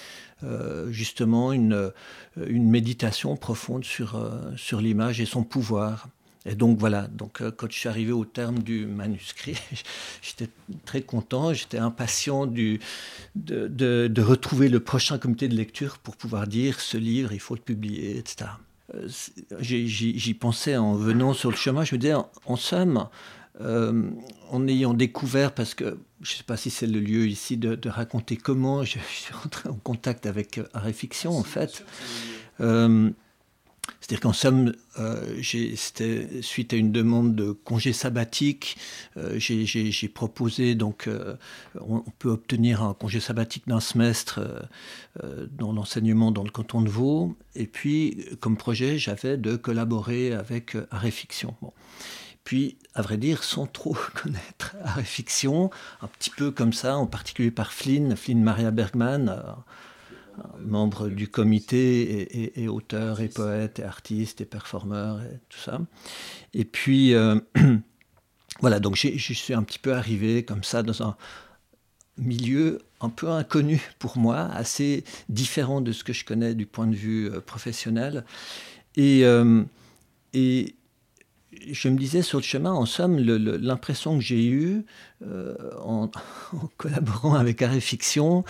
[0.42, 1.92] euh, justement une,
[2.36, 6.08] une méditation profonde sur, euh, sur l'image et son pouvoir.
[6.44, 9.56] Et donc voilà, donc euh, quand je suis arrivé au terme du manuscrit,
[10.22, 10.50] j'étais
[10.84, 12.80] très content, j'étais impatient du,
[13.36, 17.54] de, de, retrouver le prochain comité de lecture pour pouvoir dire ce livre, il faut
[17.54, 18.50] le publier, etc.
[19.60, 22.14] J'y pensais en venant sur le chemin, je me disais,
[22.46, 23.08] en, somme,
[23.60, 24.10] euh,
[24.50, 27.88] en ayant découvert, parce que je ne sais pas si c'est le lieu ici de,
[27.88, 31.84] raconter comment je, suis rentré en contact avec Art Fiction, en fait.
[34.02, 35.40] C'est-à-dire qu'en somme, euh,
[35.76, 38.76] c'était suite à une demande de congé sabbatique,
[39.16, 41.36] euh, j'ai proposé, donc euh,
[41.80, 44.40] on, peut obtenir un congé sabbatique d'un semestre
[45.52, 50.76] dans l'enseignement dans le canton de Vaud, et puis comme projet, j'avais de collaborer avec
[50.90, 51.54] Arrêt Fiction.
[52.44, 57.06] Puis, à vrai dire, sans trop connaître et fiction, un petit peu comme ça, en
[57.06, 59.42] particulier par Flynn, Flynn Maria Bergman, euh,
[60.60, 65.80] membre du comité et, auteur et poète et artiste et performeur et tout ça.
[66.54, 67.38] Et puis, euh,
[68.60, 71.16] voilà, donc je suis un petit peu arrivé comme ça dans un
[72.16, 76.86] milieu un peu inconnu pour moi, assez différent de ce que je connais du point
[76.86, 78.24] de vue euh, professionnel.
[78.96, 79.22] Et,
[80.34, 80.76] et
[81.70, 84.84] je me disais sur le chemin, en somme, l'impression que j'ai eue
[85.26, 86.10] euh, en,
[86.76, 88.42] collaborant avec Arrêt euh,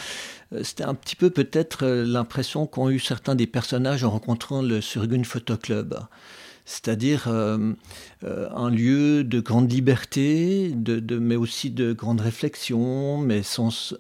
[0.62, 4.80] c'était un petit peu peut-être euh, l'impression qu'ont eu certains des personnages en rencontrant le
[4.80, 5.98] Surgun Photo Club
[6.64, 7.72] c'est-à-dire euh,
[8.24, 13.94] euh, un lieu de grande liberté, de, mais aussi de grande réflexion, mais sans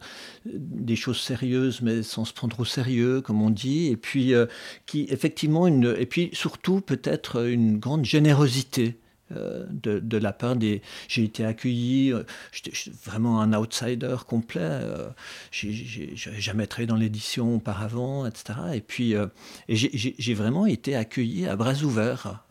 [0.44, 4.46] des choses sérieuses, mais sans se prendre au sérieux, comme on dit, et puis euh,
[4.86, 8.98] qui effectivement une, et puis surtout peut-être une grande générosité.
[9.36, 10.82] Euh, de, la part des.
[11.08, 12.72] J'ai été accueilli, euh, j'étais
[13.04, 14.60] vraiment un outsider complet.
[14.62, 15.08] Euh,
[15.50, 18.58] j'ai jamais travaillé dans l'édition auparavant, etc.
[18.74, 22.44] Et puis, et j'ai vraiment été accueilli à bras ouverts.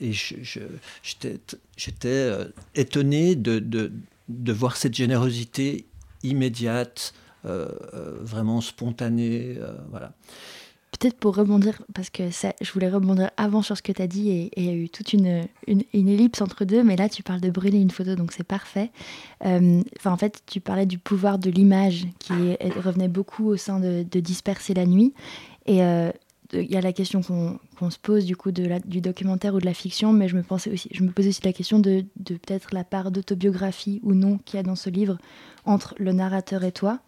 [0.00, 0.12] et
[1.76, 2.30] j'étais
[2.74, 3.92] étonné de, de,
[4.28, 5.86] de, voir cette générosité
[6.22, 7.14] immédiate,
[7.44, 9.58] vraiment spontanée.
[9.90, 10.12] voilà.
[10.92, 12.24] Peut-être pour rebondir, parce que
[12.60, 14.88] je voulais rebondir avant sur ce que tu as dit et il y a eu
[14.88, 18.44] toute une, ellipse entre deux, mais là tu parles de brûler une photo, donc c'est
[18.44, 18.90] parfait.
[19.46, 22.32] Euh, en fait, tu parlais du pouvoir de l'image qui
[22.84, 25.14] revenait beaucoup au sein de, Disperser la nuit.
[25.66, 26.10] Et euh,
[26.52, 29.74] il y a la question qu'on se pose du coup du documentaire ou de la
[29.74, 33.10] fiction, mais je me, pensais aussi, posais aussi la question de, de peut-être la part
[33.10, 35.18] d'autobiographie ou non qu'il y a dans ce livre
[35.64, 36.98] entre le narrateur et toi.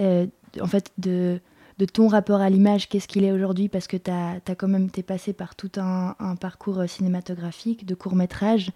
[0.00, 0.26] Euh,
[0.60, 1.40] en fait, de
[1.78, 4.86] de ton rapport à l'image, qu'est-ce qu'il est aujourd'hui, parce que tu as, quand même
[4.86, 8.72] été passé par tout un, parcours euh, cinématographique, de court métrage.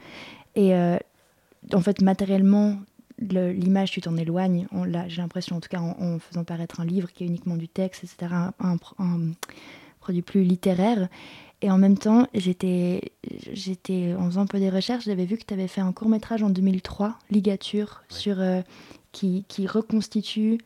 [0.55, 0.97] Et euh,
[1.73, 2.79] en fait, matériellement,
[3.19, 4.67] l'image, tu t'en éloignes.
[5.09, 8.05] J'ai l'impression, en tout cas, en, faisant paraître un livre qui est uniquement du texte,
[8.05, 8.77] etc., un,
[10.01, 11.09] produit plus littéraire.
[11.61, 13.13] Et en même temps, j'étais,
[13.53, 16.09] j'étais en faisant un peu des recherches, j'avais vu que tu avais fait un court
[16.09, 18.63] métrage en 2003, Ligature, sur, euh,
[19.13, 20.59] qui, qui, reconstitue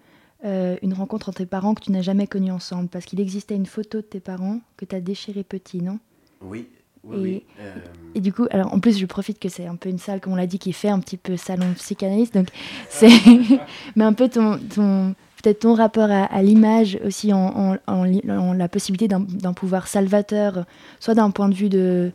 [0.44, 3.57] euh, une rencontre entre tes parents que tu n'as jamais connue ensemble Parce qu'il existait
[3.57, 5.99] une photo de tes parents que tu as déchiré petit, non?
[6.42, 6.68] Oui.
[7.05, 7.42] Oui, et, oui.
[7.61, 7.75] Euh,
[8.16, 10.33] et, du coup, alors en plus, je profite que c'est un peu une salle, comme
[10.33, 12.35] on l'a dit, qui fait un petit peu salon psychanalyste.
[12.35, 12.49] Donc,
[12.88, 13.09] c'est.
[13.96, 19.07] Mais un peu ton, ton peut-être ton rapport à, l'image aussi, en, en la possibilité
[19.07, 20.64] d'un pouvoir salvateur,
[20.99, 22.11] soit d'un point de vue de,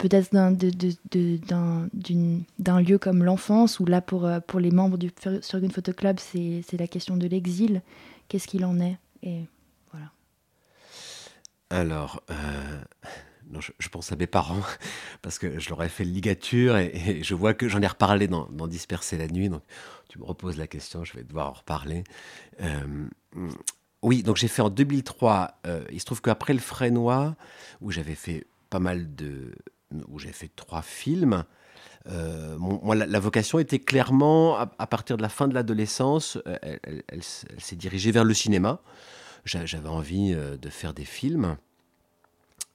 [0.00, 0.30] peut-être
[2.58, 5.10] d'un lieu comme l'enfance, où là, pour, euh, pour les membres du
[5.42, 7.82] Surgun Photo Club, c'est la question de l'exil.
[8.28, 8.96] Qu'est-ce qu'il en est?
[9.22, 9.44] Et
[9.92, 10.10] voilà.
[11.68, 12.80] Alors, euh,
[13.50, 14.62] non, je, pense à mes parents,
[15.22, 18.48] parce que je leur ai fait ligature, et, je vois que j'en ai reparlé dans,
[18.66, 19.62] Disperser la nuit, donc
[20.08, 22.04] tu me reposes la question, je vais devoir en reparler.
[22.62, 23.06] Euh,
[24.02, 25.60] oui, donc j'ai fait en 2003,
[25.92, 27.36] il se trouve qu'après le Frénois,
[27.82, 29.52] où j'avais fait pas mal de,
[30.08, 31.44] où j'ai fait trois films.
[32.08, 36.56] Euh, moi, la, vocation était clairement, à, partir de la fin de l'adolescence, euh,
[37.08, 38.80] elle, s'est dirigée vers le cinéma.
[39.44, 41.56] J'avais envie euh, de faire des films.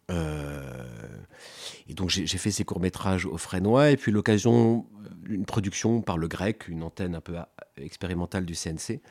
[0.10, 4.86] et donc j'ai fait ces courts-métrages au Frénois, et puis l'occasion,
[5.28, 7.36] une production par le grec, une antenne un peu
[7.78, 9.02] expérimentale du CNC,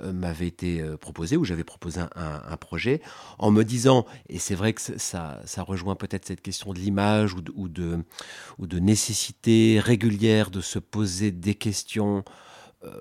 [0.00, 3.00] euh, m'avait été euh, proposé, ou j'avais proposé un, projet,
[3.38, 7.34] en me disant, et c'est vrai que ça, ça rejoint peut-être cette question de l'image
[7.34, 8.04] ou de, ou, de,
[8.58, 12.24] ou de nécessité régulière de se poser des questions
[12.84, 13.00] euh,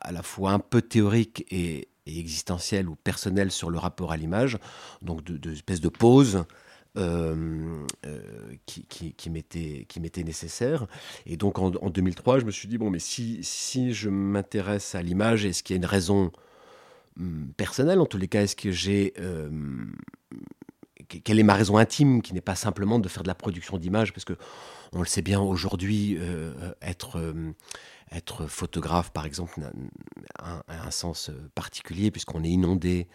[0.00, 4.58] à la fois un peu théoriques et, existentielles ou personnelles sur le rapport à l'image,
[5.02, 6.46] donc de, de espèces de pause
[6.96, 8.20] euh, euh,
[8.66, 10.86] qui, m'était nécessaire.
[11.26, 15.44] Et donc en, 2003, je me suis dit, bon, mais si, je m'intéresse à l'image,
[15.44, 16.32] est-ce qu'il y a une raison
[17.18, 19.12] hum, personnelle En tous les cas, est-ce que j'ai...
[19.18, 19.50] Euh,
[21.24, 24.12] quelle est ma raison intime, qui n'est pas simplement de faire de la production d'images,
[24.12, 24.34] parce que
[24.92, 26.18] on le sait bien aujourd'hui,
[26.82, 29.60] être photographe, par exemple,
[30.38, 33.08] a un, sens particulier, puisqu'on est inondé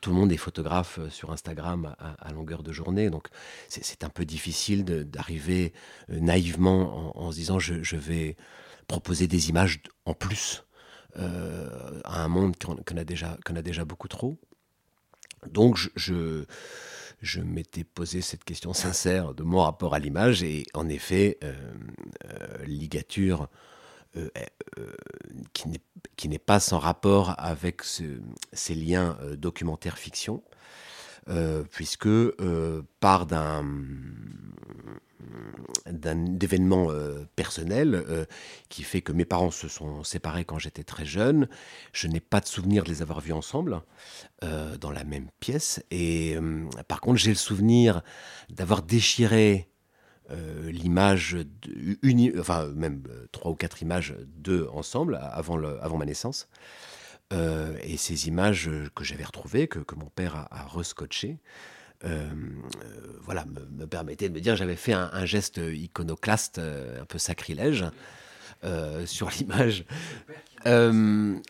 [0.00, 3.28] tout le monde est photographe euh, sur Instagram à, longueur de journée, donc
[3.68, 5.72] c'est un peu difficile d'arriver
[6.10, 8.36] euh, naïvement en, se disant je, vais
[8.86, 10.64] proposer des images en plus
[11.18, 14.38] euh, à un monde qu'on a, déjà, a déjà beaucoup trop.
[15.50, 16.44] Donc je,
[17.40, 21.38] m'étais posé cette question sincère de mon rapport à l'image et en effet,
[22.66, 23.48] ligature
[25.52, 30.42] qui n'est pas sans rapport avec ces liens euh, documentaire-fiction.
[31.70, 32.08] puisque
[33.00, 33.64] part d'un
[35.86, 36.88] d'événements
[37.36, 38.26] personnels
[38.68, 41.48] qui fait que mes parents se sont séparés quand j'étais très jeune.
[41.92, 43.82] Je n'ai pas de souvenir de les avoir vus ensemble
[44.40, 45.80] dans la même pièce.
[45.92, 46.36] Et
[46.88, 48.02] par contre, j'ai le souvenir
[48.50, 49.71] d'avoir déchiré
[50.32, 51.36] euh, l'image,
[52.38, 56.48] enfin même euh, trois ou quatre images d'eux ensemble avant, le, avant ma naissance.
[57.32, 60.68] Euh, et ces images que j'avais retrouvées, que, que, mon père a, a
[63.20, 67.84] voilà, me, permettaient de me dire j'avais fait un, geste iconoclaste, un peu sacrilège.
[69.06, 69.84] sur l'image.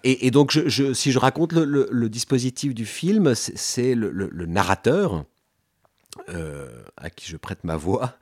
[0.05, 0.53] et, donc,
[0.95, 5.24] si je raconte le, dispositif du film, c'est le, narrateur
[6.29, 8.19] euh, à qui je prête ma voix,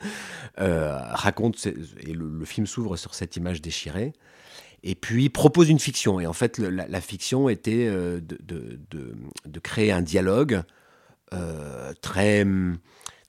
[0.60, 4.12] euh, raconte, et le, film s'ouvre sur cette image déchirée,
[4.84, 6.20] et puis propose une fiction.
[6.20, 8.78] Et en fait, la, fiction était euh, de,
[9.44, 10.62] de, créer un dialogue
[12.00, 12.46] très,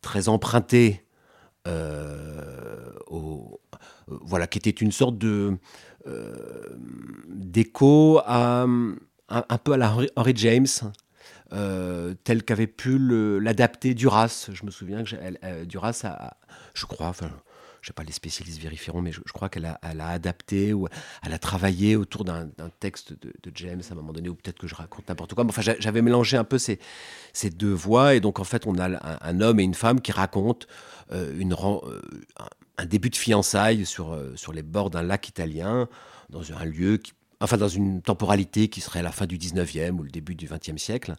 [0.02, 1.04] très emprunté,
[1.66, 3.60] au,
[4.08, 5.58] voilà, qui était une sorte de
[7.30, 8.68] d'écho à
[9.30, 10.68] un, peu à la Henry James,
[11.54, 12.98] euh, tel qu'avait pu
[13.40, 14.50] l'adapter Duras.
[14.52, 16.38] Je me souviens que euh, Duras a,
[16.74, 17.30] je crois, enfin,
[17.82, 20.88] je sais pas, les spécialistes vérifieront, mais je, crois qu'elle a, adapté ou
[21.26, 22.50] elle a travaillé autour d'un
[22.80, 25.44] texte de, James à un moment donné, ou peut-être que je raconte n'importe quoi.
[25.44, 26.80] Mais enfin, j'avais mélangé un peu ces,
[27.50, 30.68] deux voix, et donc en fait, on a un, homme et une femme qui racontent
[31.12, 31.44] euh,
[32.78, 35.90] un début de fiançailles sur, sur les bords d'un lac italien,
[36.30, 40.04] dans un lieu qui enfin dans une temporalité qui serait la fin du 19e ou
[40.04, 41.16] le début du 20e siècle.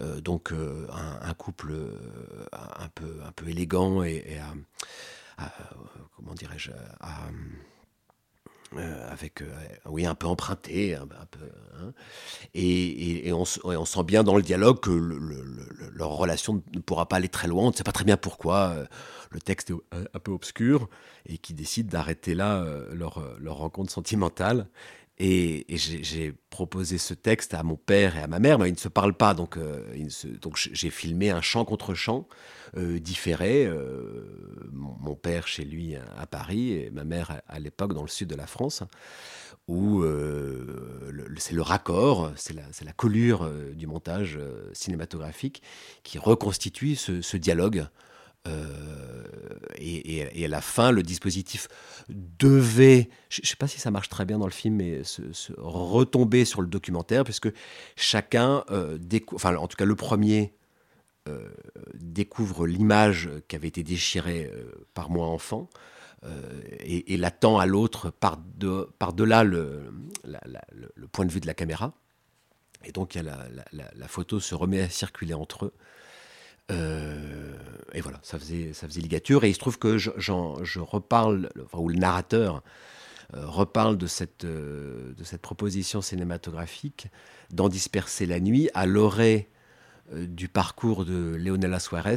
[0.00, 0.86] Euh, donc euh,
[1.22, 4.38] un, couple euh, un, peu, élégant et,
[6.16, 6.70] comment dirais-je
[9.10, 9.42] avec
[9.86, 11.06] oui un peu emprunté hein.
[12.54, 17.48] et, on, sent bien dans le dialogue que leur relation ne pourra pas aller très
[17.48, 18.74] loin on ne sait pas très bien pourquoi
[19.30, 20.90] le texte est un peu obscur
[21.24, 24.66] et qui décident d'arrêter là leur rencontre sentimentale
[25.20, 28.78] et, j'ai proposé ce texte à mon père et à ma mère, mais ils ne
[28.78, 29.82] se parlent pas, donc, euh,
[30.40, 32.28] donc j'ai filmé un chant contre chant
[32.76, 33.66] euh, différé.
[33.66, 34.22] Euh,
[34.72, 38.36] mon, père chez lui à Paris et ma mère à, l'époque dans le sud de
[38.36, 38.84] la France,
[39.66, 40.04] où
[41.38, 44.38] c'est le raccord, c'est la, la, collure du montage
[44.72, 45.62] cinématographique
[46.04, 47.88] qui reconstitue ce, ce dialogue
[48.48, 49.22] euh,
[49.78, 51.68] et, à la fin, le dispositif
[52.08, 55.22] devait, je ne sais pas si ça marche très bien dans le film, mais se,
[55.58, 57.48] retomber sur le documentaire, puisque
[57.96, 58.98] chacun, euh,
[59.34, 60.52] enfin en tout cas le premier,
[61.28, 61.48] euh,
[61.94, 64.50] découvre l'image qui avait été déchirée
[64.94, 65.68] par moi enfant.
[66.80, 69.92] et, l'attend à l'autre par-delà par le,
[70.24, 71.92] le, point de vue de la caméra.
[72.84, 75.74] Et donc la, photo se remet à circuler entre eux.
[76.70, 77.56] Euh,
[77.94, 79.44] et voilà, ça faisait, ça faisait ligature.
[79.44, 82.62] Et il se trouve que je, je reparle, enfin, ou le narrateur
[83.34, 87.08] euh, reparle de cette, euh, de cette proposition cinématographique
[87.50, 89.48] d'en disperser la nuit à l'orée
[90.12, 92.16] du parcours de Leonela Suarez,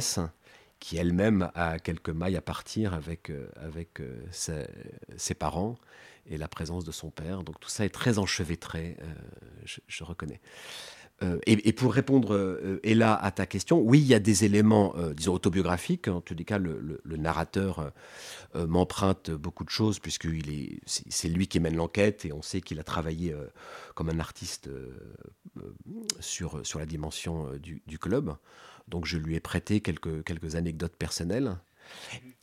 [0.78, 4.00] qui elle-même a quelques mailles à partir avec, avec
[4.30, 5.76] ses, parents
[6.26, 7.42] et la présence de son père.
[7.42, 8.96] Donc tout ça est très enchevêtré,
[9.66, 10.40] je reconnais.
[11.22, 14.94] Euh, et, pour répondre, euh, Ella, à ta question, oui, il y a des éléments,
[14.96, 16.08] euh, disons, autobiographiques.
[16.08, 17.92] En tous les cas, le, narrateur
[18.54, 20.26] m'emprunte beaucoup de choses, puisque
[20.86, 23.34] c'est lui qui mène l'enquête, et on sait qu'il a travaillé
[23.94, 24.68] comme un artiste
[26.18, 28.34] sur, sur la dimension du, club.
[28.88, 31.56] Donc je lui ai prêté quelques, quelques anecdotes personnelles.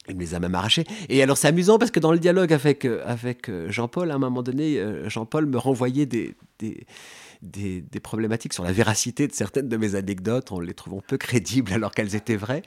[0.08, 0.86] Il me les a même arrachées.
[1.10, 4.44] Et alors c'est amusant parce que dans le dialogue avec, avec Jean-Paul, à un moment
[4.44, 6.36] donné, Jean-Paul me renvoyait des
[7.42, 11.74] des, problématiques sur la véracité de certaines de mes anecdotes en les trouvant peu crédibles
[11.74, 12.64] alors qu'elles étaient vraies.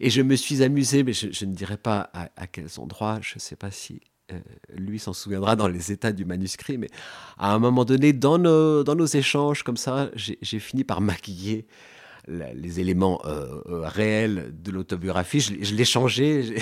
[0.00, 3.40] Et je me suis amusé, mais je, ne dirais pas à, quels endroits, je ne
[3.40, 4.00] sais pas si
[4.32, 4.38] euh,
[4.74, 6.88] lui s'en souviendra dans les états du manuscrit, mais
[7.38, 11.66] à un moment donné, dans nos, dans nos échanges comme ça, j'ai fini par maquiller
[12.26, 15.40] les éléments euh, euh, réels de l'autobiographie.
[15.40, 16.56] Je, l'ai changé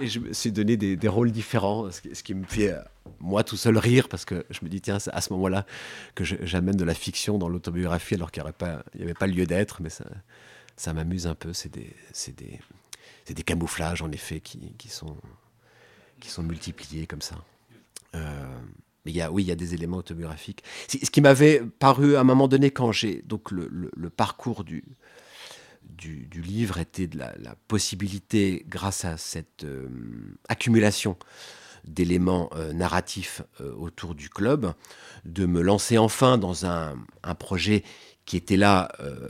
[0.00, 2.80] et je me suis donné des, rôles différents, ce qui, me fait, euh,
[3.20, 5.66] moi, tout seul rire, parce que je me dis, tiens, à ce moment-là
[6.14, 9.90] que j'amène de la fiction dans l'autobiographie, alors qu'il n'y avait pas lieu d'être, mais
[9.90, 11.52] ça, m'amuse un peu.
[11.52, 11.94] C'est des,
[13.26, 17.36] des, camouflages, en effet, qui sont multipliés comme ça.
[19.04, 20.62] Mais il y a, oui, il y a des éléments autobiographiques.
[20.88, 23.22] Ce qui m'avait paru à un moment donné, quand j'ai.
[23.22, 24.84] Donc, le, le, parcours du,
[25.82, 29.88] du, livre était de la, la possibilité, grâce à cette euh,
[30.48, 31.16] accumulation
[31.86, 34.72] d'éléments euh, narratifs euh, autour du club,
[35.24, 37.84] de me lancer enfin dans un, un projet
[38.24, 39.28] qui était là euh,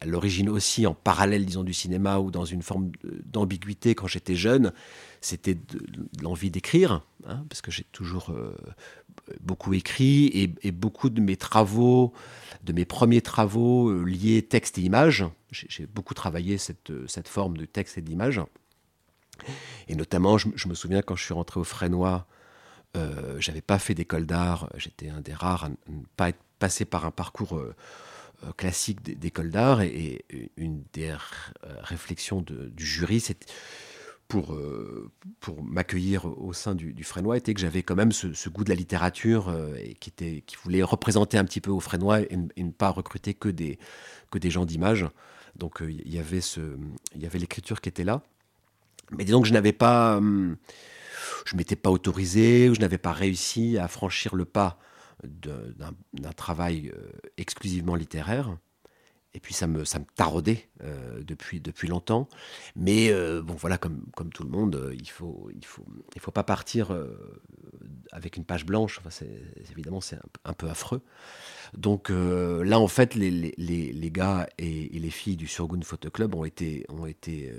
[0.00, 2.92] à l'origine aussi en parallèle, disons, du cinéma ou dans une forme
[3.24, 4.72] d'ambiguïté quand j'étais jeune,
[5.20, 5.80] c'était de,
[6.22, 8.54] l'envie d'écrire, hein, parce que j'ai toujours euh,
[9.40, 12.12] beaucoup écrit et, beaucoup de mes travaux,
[12.64, 17.56] de mes premiers travaux euh, liés texte et image, j'ai beaucoup travaillé cette, cette forme
[17.56, 18.40] de texte et d'image.
[19.88, 22.26] Et notamment, je, me souviens quand je suis rentré au Frénois,
[22.96, 26.84] euh, j'avais pas fait d'école d'art, j'étais un des rares à ne pas être passé
[26.84, 27.60] par un parcours
[28.56, 30.24] classique d'école d'art et,
[30.56, 31.14] une des
[31.82, 33.46] réflexions de, du jury, c'est
[34.28, 35.10] pour, euh,
[35.40, 38.68] pour m'accueillir au sein du, du Frénois était que j'avais quand même ce, goût de
[38.68, 42.36] la littérature euh, et qui, était, qui voulait représenter un petit peu au Frénois et,
[42.36, 43.78] ne pas recruter que des,
[44.30, 45.06] que des gens d'image.
[45.56, 46.60] Donc il euh, y avait ce,
[47.14, 48.22] il y avait l'écriture qui était là.
[49.10, 50.58] Mais disons que je n'avais pas, hum,
[51.46, 54.78] je m'étais pas autorisé, ou je n'avais pas réussi à franchir le pas
[55.24, 58.56] d'un travail euh, exclusivement littéraire.
[59.34, 62.28] Et puis ça me, ça me taraudait euh, depuis, depuis longtemps.
[62.74, 66.20] Mais euh, bon, voilà, comme, comme tout le monde, il ne faut, il faut, il
[66.20, 66.96] faut pas partir
[68.10, 69.00] avec une page blanche.
[69.04, 69.26] Enfin,
[69.70, 71.02] évidemment, c'est un, peu affreux.
[71.76, 76.34] Donc là, en fait, les, les, les gars et, les filles du Surgoon Photo Club
[76.34, 77.52] ont été, ont été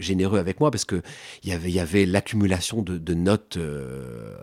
[0.00, 1.02] généreux avec moi parce qu'il
[1.44, 4.36] y avait, y avait l'accumulation de, notes euh,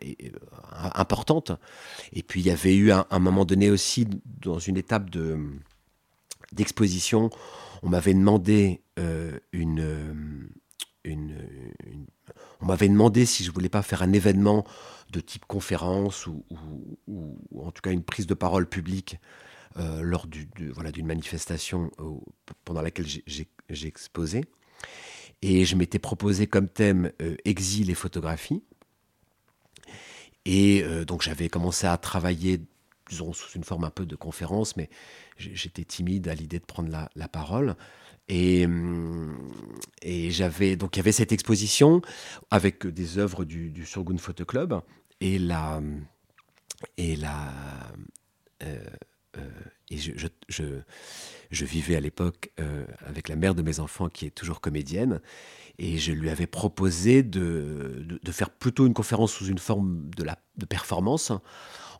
[0.00, 0.32] et,
[0.72, 1.52] importantes.
[2.12, 4.06] Et puis, il y avait eu un, un moment donné aussi,
[4.40, 5.38] dans une étape de
[6.52, 7.30] d'exposition,
[7.82, 10.50] on m'avait demandé euh, une,
[12.60, 14.64] on m'avait demandé si je voulais pas faire un événement
[15.10, 16.44] de type conférence ou,
[17.56, 19.18] en tout cas une prise de parole publique
[19.78, 22.10] euh, lors du, voilà, d'une manifestation euh,
[22.64, 23.92] pendant laquelle j'ai, j'ai.
[25.42, 28.62] Et je m'étais proposé comme thème euh, exil et photographie.
[30.44, 32.60] Et euh, donc j'avais commencé à travailler
[33.08, 34.88] disons, sous une forme un peu de conférence, mais
[35.36, 37.76] j'étais timide à l'idée de prendre la, parole.
[38.28, 38.66] Et,
[40.00, 42.00] et j'avais donc il y avait cette exposition
[42.50, 44.80] avec des œuvres du, du Surgoon Photo Club
[45.20, 45.82] et la
[46.96, 47.52] et la
[48.62, 48.84] euh,
[49.90, 54.60] et je, vivais à l'époque euh, avec la mère de mes enfants qui est toujours
[54.60, 55.20] comédienne
[55.78, 61.32] et je lui avais proposé de, faire plutôt une conférence sous une forme de performance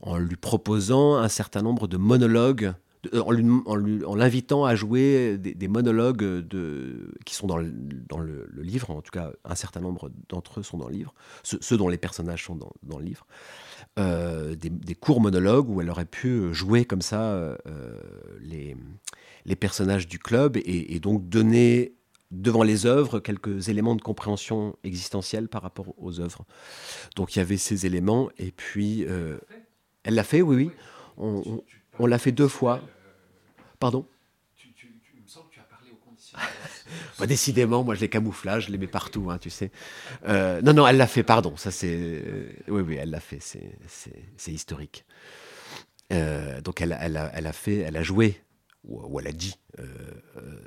[0.01, 2.73] en lui proposant un certain nombre de monologues,
[3.05, 6.47] de, en, l'invitant à jouer des, monologues
[7.25, 10.89] qui sont dans, le, livre, en tout cas un certain nombre d'entre eux sont dans
[10.89, 13.27] le livre, ceux, dont les personnages sont dans le livre,
[13.99, 17.57] euh, des, des, courts monologues où elle aurait pu jouer comme ça euh,
[18.41, 18.75] les,
[19.45, 21.95] les personnages du club et, et donc donner
[22.31, 26.47] devant les œuvres quelques éléments de compréhension existentielle par rapport aux œuvres.
[27.17, 29.05] Donc il y avait ces éléments et puis...
[29.07, 29.39] Euh,
[30.05, 30.71] elle l'a fait, oui, oui.
[31.17, 31.65] On, on,
[31.99, 32.81] on l'a fait deux fois.
[33.79, 34.07] Pardon?
[34.57, 36.47] tu, tu, tu, Il me semble que tu as parlé au conditionnel.
[37.19, 39.71] bah, décidément, moi je les camouflage, je les mets partout, hein, tu sais.
[40.29, 41.57] Euh, non, non, elle l'a fait, pardon.
[41.57, 42.23] Ça, c'est.
[42.69, 45.05] Oui, oui, elle l'a fait, c'est historique.
[46.13, 48.41] Euh, donc elle, a, fait, elle a joué,
[48.85, 49.85] ou, elle a dit euh,
[50.37, 50.61] euh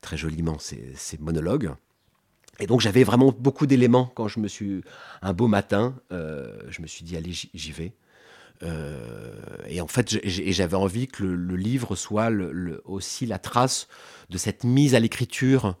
[0.00, 1.72] très joliment ces, ces monologues.
[2.58, 4.82] Et donc j'avais vraiment beaucoup d'éléments quand je me suis
[5.20, 7.92] un beau matin, euh, je me suis dit allez j'y vais.
[8.62, 9.34] Euh,
[9.66, 12.30] et en fait, j'avais envie que le, livre soit
[12.84, 13.88] aussi la trace
[14.28, 15.76] de cette mise à l'écriture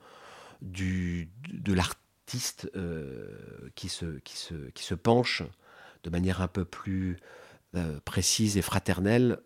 [0.62, 5.42] de l'artiste euh, qui, se, qui, se, qui se penche
[6.02, 7.18] de manière un peu plus
[7.74, 9.38] euh, précise et fraternelle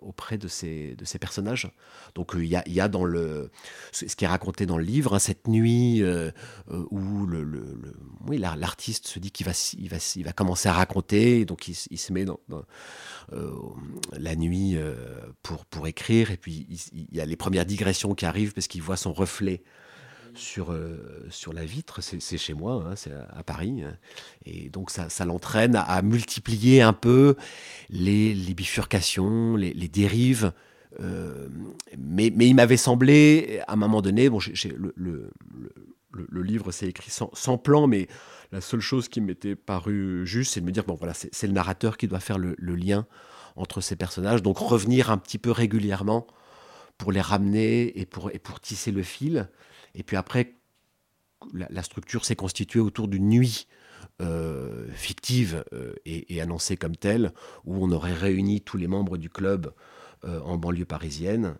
[0.00, 1.70] auprès de ces, de ces personnages.
[2.14, 3.50] Donc il euh, y, y, a dans le
[3.92, 6.30] ce qui est raconté dans le livre, hein, cette nuit euh,
[6.70, 7.94] euh où le, le,
[8.26, 11.74] oui, l'artiste se dit qu'il va, il va, il va commencer à raconter, donc il,
[11.74, 12.40] se met dans,
[13.32, 13.50] euh,
[14.12, 14.94] la nuit euh,
[15.42, 18.82] pour, pour écrire, et puis il, y a les premières digressions qui arrivent parce qu'il
[18.82, 19.62] voit son reflet
[20.34, 23.82] sur, euh, sur la vitre, c'est chez moi, hein, c'est à, Paris.
[24.44, 27.36] Et donc ça, ça l'entraîne à, multiplier un peu
[27.88, 30.52] les, les bifurcations, les, les dérives.
[31.00, 31.48] Euh,
[31.98, 35.30] mais, mais il m'avait semblé, à un moment donné, bon, le, le,
[36.12, 38.08] le, livre s'est écrit sans, sans, plan, mais
[38.50, 41.52] la seule chose qui m'était paru juste, c'est de me dire, bon voilà, c'est le
[41.52, 43.06] narrateur qui doit faire le lien
[43.56, 46.26] entre ces personnages, donc revenir un petit peu régulièrement
[47.00, 49.48] pour les ramener et pour, et pour tisser le fil.
[49.94, 50.54] Et puis après,
[51.52, 53.66] la, structure s'est constituée autour d'une nuit
[54.20, 57.32] euh, fictive euh, et, annoncée comme telle,
[57.64, 59.72] où on aurait réuni tous les membres du club
[60.24, 61.56] euh, en banlieue parisienne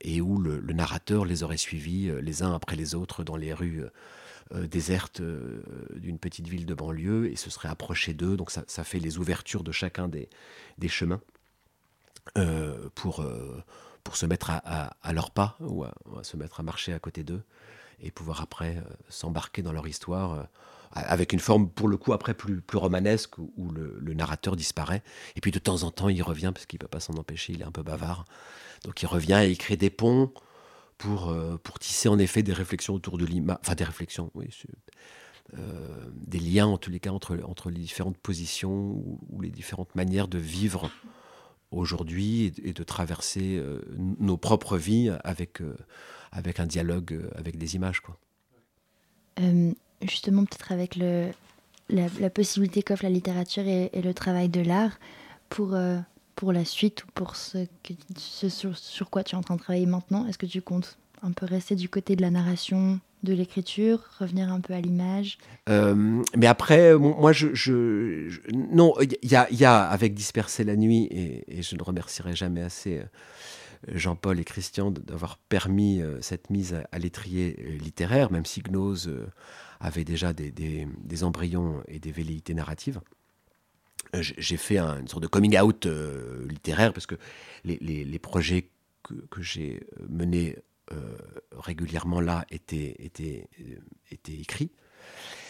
[0.00, 3.84] et où le, narrateur les aurait suivis les uns après les autres dans les rues
[4.54, 5.20] déserte
[5.94, 8.36] d'une petite ville de banlieue et se serait approché d'eux.
[8.36, 10.28] Donc ça, fait les ouvertures de chacun des,
[10.78, 11.20] des chemins
[12.94, 13.24] pour,
[14.08, 15.92] pour se mettre à, à, leurs pas ou à,
[16.22, 17.42] se mettre à marcher à côté d'eux
[18.00, 20.48] et pouvoir après s'embarquer dans leur histoire
[20.92, 25.02] avec une forme pour le coup après plus, plus romanesque où, le, narrateur disparaît.
[25.36, 27.52] Et puis de temps en temps il revient parce qu'il ne peut pas s'en empêcher,
[27.52, 28.24] il est un peu bavard.
[28.86, 30.32] Donc il revient et il crée des ponts
[30.96, 34.48] pour, euh, pour tisser en effet des réflexions autour de l'image, enfin des réflexions, oui,
[35.58, 39.94] euh, des liens en tous les cas entre, entre les différentes positions ou, les différentes
[39.94, 40.90] manières de vivre
[41.70, 45.60] aujourd'hui et, de traverser euh, nos propres vies avec,
[46.32, 48.00] avec un dialogue avec des images.
[48.00, 48.18] Quoi
[50.02, 51.30] justement peut-être avec le,
[51.88, 54.98] la, possibilité qu'offre la littérature et, le travail de l'art
[55.48, 55.98] pour, euh,
[56.34, 57.66] pour la suite ou pour ce,
[58.16, 61.32] ce sur, quoi tu es en train de travailler maintenant Est-ce que tu comptes un
[61.32, 65.38] peu rester du côté de la narration, de l'écriture, revenir un peu à l'image
[65.68, 70.76] euh, Mais après, moi, je, je, non, il y a, y a, avec Disperser la
[70.76, 72.98] nuit, et, je ne remercierai jamais assez.
[72.98, 73.04] Euh,
[73.86, 79.08] Jean-Paul et Christian d'avoir permis cette mise à, l'étrier littéraire, même si Gnose
[79.78, 83.00] avait déjà des, embryons et des velléités narratives.
[84.14, 87.16] Euh, j'ai fait une sorte de coming out euh, littéraire parce que
[87.64, 88.70] les, projets
[89.02, 90.62] que, j'ai menés euh,
[91.56, 93.48] régulièrement là étaient, étaient,
[94.10, 94.72] étaient écrits.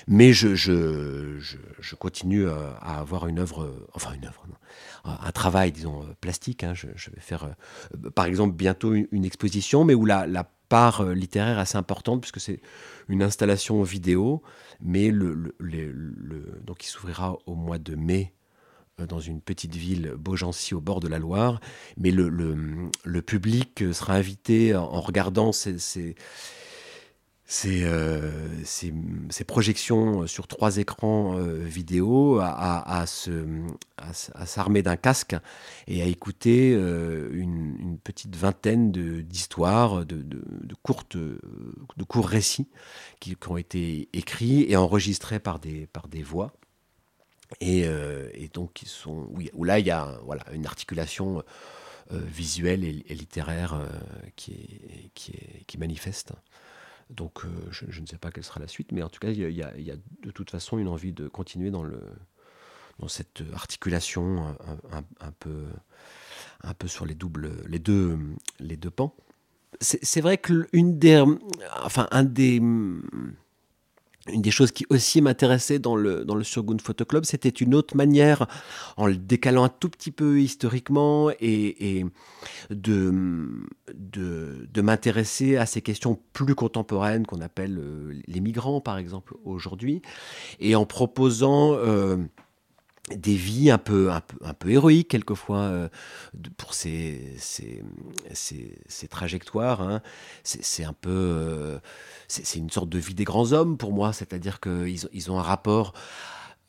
[0.06, 4.46] Mais je, je, je, continue à avoir une œuvre, enfin une œuvre,
[5.04, 6.64] un travail, disons, plastique.
[6.64, 6.72] Hein.
[6.74, 7.54] Je, vais faire,
[8.14, 12.60] par exemple, bientôt une, exposition, mais où la, la part littéraire assez importante, puisque c'est
[13.08, 14.42] une installation vidéo,
[14.80, 15.54] mais le,
[16.64, 18.37] donc il s'ouvrira au mois de mai euh,
[19.06, 21.60] dans une petite ville, Beaugency, au bord de la Loire.
[21.96, 25.52] Mais le, public sera invité en regardant
[27.64, 33.04] euh, ces, projections sur trois écrans euh, vidéo à,
[34.44, 35.34] s'armer d'un casque
[35.86, 40.24] et à écouter euh, une, petite vingtaine d'histoires, de,
[40.82, 42.68] courts récits
[43.18, 46.52] qui, ont été écrits et enregistrés par des voix.
[47.60, 51.42] Et, et donc, ils sont, où là, il y a voilà, une articulation
[52.10, 53.80] visuelle et, littéraire
[54.36, 55.32] qui, est, qui,
[55.66, 56.32] qui manifeste.
[57.10, 59.50] Donc euh, je, ne sais pas quelle sera la suite, mais en tout cas, il
[59.50, 62.02] y, a, de toute façon une envie de continuer dans, le,
[62.98, 64.56] dans cette articulation
[64.92, 65.64] un, peu,
[66.62, 68.18] un peu sur les, doubles, les, deux,
[68.60, 69.14] les deux pans.
[69.80, 71.22] C'est vrai que une des,
[71.82, 72.60] enfin, un des
[74.32, 77.74] une des choses qui aussi m'intéressait dans le, dans le Surgun Photo Club, c'était une
[77.74, 78.46] autre manière,
[78.96, 82.04] en le décalant un tout petit peu historiquement, et,
[82.70, 83.48] de,
[83.94, 90.02] de, m'intéresser à ces questions plus contemporaines qu'on appelle euh, les migrants, par exemple, aujourd'hui,
[90.60, 91.74] et en proposant...
[91.74, 92.16] Euh,
[93.16, 95.88] des vies un peu, un peu, un peu héroïques quelquefois euh,
[96.56, 97.82] pour ces, ces,
[98.32, 99.80] ces, trajectoires.
[99.80, 100.02] Hein.
[100.42, 101.78] C'est un peu, euh,
[102.28, 105.42] c'est une sorte de vie des grands hommes pour moi, c'est-à-dire qu'ils ils ont un
[105.42, 105.92] rapport.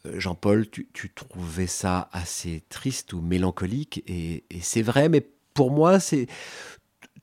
[0.06, 5.28] Euh, Jean-Paul, tu, tu, trouvais ça assez triste ou mélancolique, et, et c'est vrai, mais
[5.54, 6.28] pour moi, c'est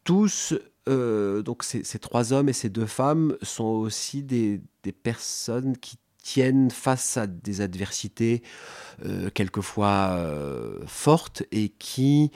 [0.05, 0.55] tous,
[0.87, 5.99] donc ces, ces, trois hommes et ces deux femmes sont aussi des, des personnes qui
[6.27, 8.43] tiennent face à des adversités
[9.05, 12.33] euh, quelquefois euh, fortes et qui,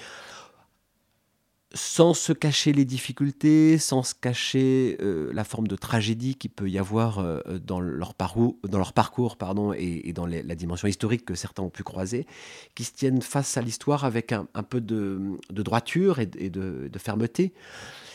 [1.74, 6.70] sans se cacher les difficultés, sans se cacher euh, la forme de tragédie qui peut
[6.70, 7.20] y avoir
[7.66, 12.28] dans, leur parcours, pardon, et, dans la dimension historique que certains ont pu croiser,
[12.76, 15.20] qui se tiennent face à l'histoire avec un, peu de,
[15.50, 17.52] droiture et, de fermeté.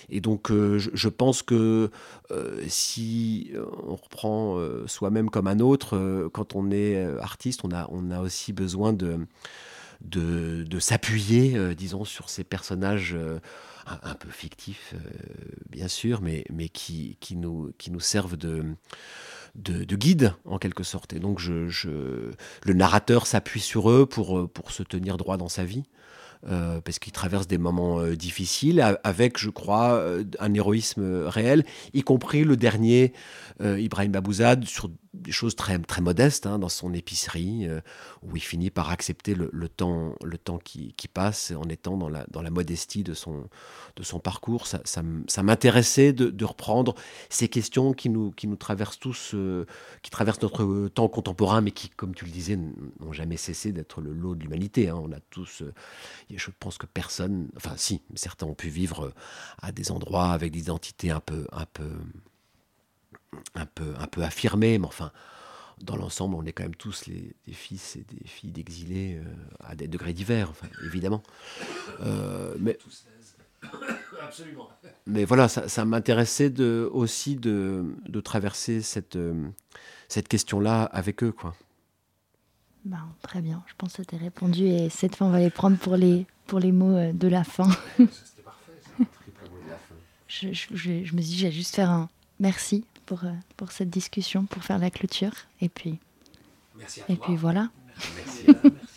[0.10, 1.90] Et donc, euh, je, pense que
[2.32, 3.52] euh, si
[3.88, 8.94] on reprend euh, soi-même comme un autre, quand on est artiste, on a, aussi besoin
[8.94, 9.20] de,
[10.02, 13.16] de, s'appuyer, disons, sur ces personnages
[13.88, 14.94] un, peu fictifs,
[15.70, 18.64] bien sûr, mais, mais qui, qui, nous, qui nous servent de,
[19.56, 21.14] de, guide, en quelque sorte.
[21.14, 22.32] Et donc, je,
[22.64, 25.84] le narrateur s'appuie sur eux pour, pour se tenir droit dans sa vie.
[26.48, 31.66] Euh, parce qu'il traverse des moments euh, difficiles, avec, je crois, euh, un héroïsme réel,
[31.94, 33.14] y compris le dernier,
[33.62, 34.90] Ibrahim Babouzad, sur
[35.22, 37.82] des choses très, très modestes hein, dans son épicerie, euh,
[38.22, 42.26] où il finit par accepter le, temps, le temps qui, passe en étant dans la,
[42.30, 43.48] dans la modestie de son,
[43.96, 44.68] de son parcours.
[44.68, 45.04] Ça,
[45.44, 46.96] m'intéressait de, reprendre
[47.30, 49.66] ces questions qui nous, qui nous traversent tous, euh,
[50.02, 54.02] qui traversent notre temps contemporain, mais qui, comme tu le disais, n'ont jamais cessé d'être
[54.02, 54.90] le lot de l'humanité.
[54.90, 55.00] Hein.
[55.02, 55.74] On a tous, euh,
[56.34, 59.14] je pense que personne, enfin si, certains ont pu vivre
[59.62, 61.90] à des endroits avec des identités un peu, un peu
[63.56, 65.12] un peu, un peu affirmé, mais enfin,
[65.82, 69.24] dans l'ensemble, on est quand même tous les, des fils et des filles d'exilés euh,
[69.64, 71.22] à des degrés divers, enfin, évidemment.
[72.02, 72.78] Euh, mais,
[74.22, 74.70] Absolument.
[75.06, 79.48] mais voilà, ça, ça m'intéressait de, aussi de, de traverser cette, euh,
[80.08, 81.56] cette question-là avec eux, quoi.
[82.86, 85.76] Ben, très bien, je pense que tu répondu et cette fois on va les prendre
[85.78, 87.68] pour les, pour les mots euh, de la fin.
[87.98, 88.92] C'était parfait, ça.
[89.12, 89.96] Triple mot de la fin.
[90.28, 92.10] Je, je- je- je me suis dit, j'ai juste faire un
[92.40, 95.34] merci pour, euh, pour cette discussion, pour faire la clôture.
[95.62, 96.00] Et puis,
[96.78, 97.26] Merci à et toi.
[97.26, 97.70] puis voilà.
[98.16, 98.46] Merci.
[98.48, 98.95] Merci.